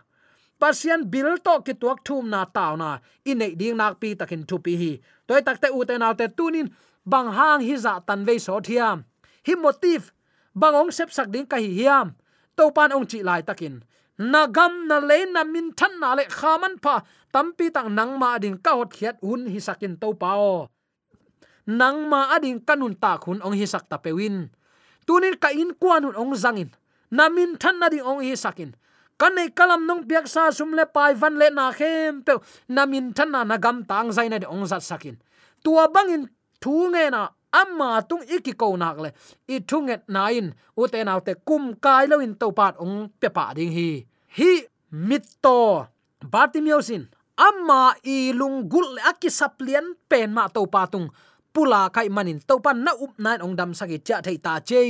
Pasian 0.60 1.12
bil 1.12 1.36
to 1.44 1.60
kituak 1.68 2.00
thum 2.08 2.32
na 2.32 2.48
taw 2.48 2.80
na. 2.80 3.04
Ine 3.28 3.56
ding 3.60 3.76
nak 3.76 4.00
pi 4.00 4.16
takin 4.16 4.48
thu 4.48 4.58
pi 4.64 4.74
hi. 4.82 4.92
Toy 5.28 5.42
takte 5.44 5.68
u 5.68 5.84
te 5.84 6.00
naw 6.00 6.14
te 6.16 6.32
tunin 6.38 6.72
bang 7.04 7.28
hang 7.38 7.62
hi 7.68 7.76
za 7.76 8.00
tan 8.08 8.24
ve 8.28 8.40
so 8.40 8.60
thiam 8.64 9.04
hi 9.46 9.54
motif 9.56 10.16
bang 10.56 10.76
ong 10.82 10.92
sep 10.92 11.12
sak 11.12 11.28
ding 11.34 11.48
ka 11.52 11.58
hi 11.60 11.72
hiam. 11.80 12.16
To 12.56 12.72
pan 12.72 12.96
ong 12.96 13.06
chi 13.12 13.20
lai 13.20 13.44
takin. 13.44 13.84
Nagam 14.20 14.88
na 14.88 15.00
le 15.00 15.20
na 15.32 15.44
min 15.44 15.72
than 15.76 16.00
na 16.00 16.16
le 16.16 16.24
khaman 16.28 16.76
pa 16.84 17.04
tampi 17.34 17.68
tang 17.76 17.96
nang 17.96 18.20
ma 18.20 18.40
din 18.40 18.56
ka 18.66 18.72
hot 18.80 18.92
khiat 18.96 19.16
un 19.24 19.48
hi 19.52 19.60
sakin 19.60 19.96
to 20.02 20.12
pao 20.16 20.68
nang 21.70 22.10
ma 22.10 22.34
ading 22.34 22.66
kanun 22.66 22.98
ta 22.98 23.22
khun 23.22 23.38
ong 23.46 23.54
hi 23.54 23.70
sak 23.70 23.86
ta 23.86 24.02
pewin. 24.02 24.50
Tunin 25.06 25.38
ka 25.38 25.54
in 25.54 25.78
kwan 25.78 26.10
ong 26.10 26.34
zangin. 26.34 26.74
Namin 27.14 27.62
than 27.62 27.78
na 27.78 27.94
ding 27.94 28.02
ong 28.02 28.26
hi 28.26 28.34
sakin. 28.34 28.74
Kan 29.22 29.38
nei 29.38 29.54
kalam 29.54 29.86
nong 29.86 30.10
piak 30.10 30.26
sa 30.26 30.50
sum 30.50 30.74
le 30.74 30.86
pai 30.90 31.14
van 31.14 31.38
le 31.38 31.54
na 31.54 31.70
khem 31.70 32.26
pe. 32.26 32.42
Namin 32.74 33.14
than 33.14 33.30
na 33.30 33.46
nagam 33.46 33.86
tang 33.86 34.10
zaina 34.10 34.42
de 34.42 34.50
ong 34.50 34.66
zat 34.66 34.82
sakin. 34.82 35.22
Tua 35.62 35.86
bangin 35.94 36.26
thu 36.58 36.90
nge 36.90 37.06
na 37.14 37.30
amma 37.54 38.02
tung 38.10 38.26
iki 38.26 38.58
ko 38.58 38.74
nak 38.74 38.98
le. 38.98 39.10
I 39.46 39.62
thunget 39.62 40.10
nain 40.10 40.58
u 40.74 40.90
te 40.90 41.06
naw 41.06 41.20
te 41.22 41.38
kum 41.46 41.78
kai 41.78 42.10
lo 42.10 42.18
in 42.18 42.34
to 42.34 42.50
pat 42.50 42.82
ong 42.82 43.14
pe 43.22 43.30
pa 43.30 43.54
ding 43.54 43.70
hi. 43.70 44.06
Hi, 44.38 44.66
mit 44.90 45.26
to. 45.42 45.86
Bartimiosin, 46.20 47.08
amma 47.40 47.96
i 48.04 48.36
lung 48.36 48.68
gul 48.68 49.00
akisaplian 49.10 49.96
pen 50.12 50.36
ma 50.36 50.52
to 50.52 50.68
patung 50.68 51.08
pula 51.54 51.82
kai 51.96 52.10
manin 52.16 52.40
topan 52.50 52.78
na 52.86 52.92
up 53.04 53.14
nan 53.24 53.42
ong 53.46 53.56
dam 53.60 53.72
sagi 53.80 53.98
cha 54.08 54.22
thei 54.26 54.38
ta 54.46 54.54
che 54.70 54.82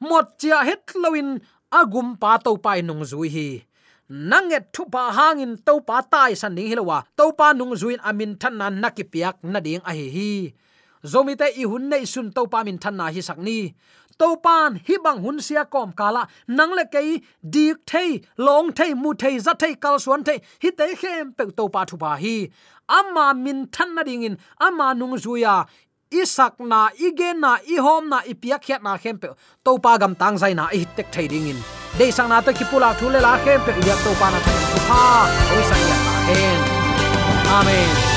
mot 0.00 0.26
cha 0.40 0.62
het 0.68 0.84
loin 1.02 1.28
agum 1.80 2.08
pa 2.22 2.38
to 2.44 2.52
pai 2.64 2.82
nung 2.82 3.04
zui 3.10 3.28
hi. 3.36 3.48
Nanget 4.30 4.64
thu 4.74 4.82
pa 4.94 5.10
hangin 5.16 5.52
to 5.66 5.80
pa 5.88 5.96
tai 6.12 6.34
san 6.40 6.54
ding 6.54 6.70
hilowa 6.70 6.98
to 7.18 7.24
pa 7.38 7.52
nung 7.58 7.74
zuin 7.80 8.00
amin 8.08 8.32
than 8.40 8.54
na 8.58 8.66
nakipiak 8.70 9.36
na 9.42 9.58
ding 9.66 9.82
a 9.90 9.92
hi 9.98 10.06
hi. 10.16 10.30
Zomite 11.02 11.48
i 11.62 11.64
hun 11.70 11.88
nei 11.90 12.04
sun 12.12 12.30
to 12.36 12.46
pa 12.52 12.62
min 12.66 12.78
than 12.82 12.94
na 12.96 13.06
hi 13.14 13.20
sakni 13.28 13.58
to 14.18 14.28
pan 14.44 14.80
hi 14.86 14.94
bang 15.04 15.18
hun 15.24 15.40
sia 15.46 15.64
kom 15.64 15.90
kala. 15.92 16.22
Nang 16.46 16.72
le 16.78 16.84
kei 16.94 17.20
dik 17.54 17.76
thei, 17.90 18.10
long 18.36 18.72
thei, 18.78 18.94
mu 18.94 19.10
thei, 19.22 19.38
za 19.38 19.52
thei, 19.62 19.74
kal 19.74 19.98
suan 19.98 20.24
thei, 20.24 20.38
hi 20.62 20.70
te 20.78 20.86
khem 21.00 21.32
pe 21.36 21.44
to 21.56 21.68
pa 21.74 21.84
thu 21.84 21.96
pa 21.96 22.16
hi. 22.22 22.36
Ama 22.88 23.34
min 23.34 23.68
than 23.72 23.94
na 23.94 24.02
ding 24.02 24.22
in. 24.22 24.38
Ama 24.60 24.94
nung 24.94 25.16
zuya 25.16 25.66
isak 26.10 26.60
na 26.60 26.88
igen 26.98 27.40
na 27.40 27.58
i 27.66 27.76
hom 27.76 28.08
na 28.08 28.20
i 28.26 28.34
piak 28.34 28.82
na 28.82 28.96
khem 28.96 29.18
pe 29.18 29.28
to 29.64 29.78
pa 29.78 29.98
gam 29.98 30.14
tang 30.14 30.38
zai 30.38 30.54
na 30.54 30.68
i 30.72 30.84
tek 30.96 31.10
thai 31.12 31.26
ding 31.26 31.48
in. 31.48 31.58
De 31.98 32.10
sang 32.10 32.28
na 32.28 32.40
ta 32.40 32.52
ki 32.52 32.64
pula 32.70 32.94
thu 32.98 33.08
le 33.08 33.20
la 33.20 33.38
khem 33.44 33.60
pe 33.66 33.72
ya 33.88 33.94
to 34.04 34.10
pa 34.20 34.30
na 34.30 34.38
thu 34.44 34.52
pa 34.88 35.02
oi 35.54 35.62
sang 35.70 35.84
ya 35.90 35.96
hen 36.28 36.60
amen. 37.58 38.15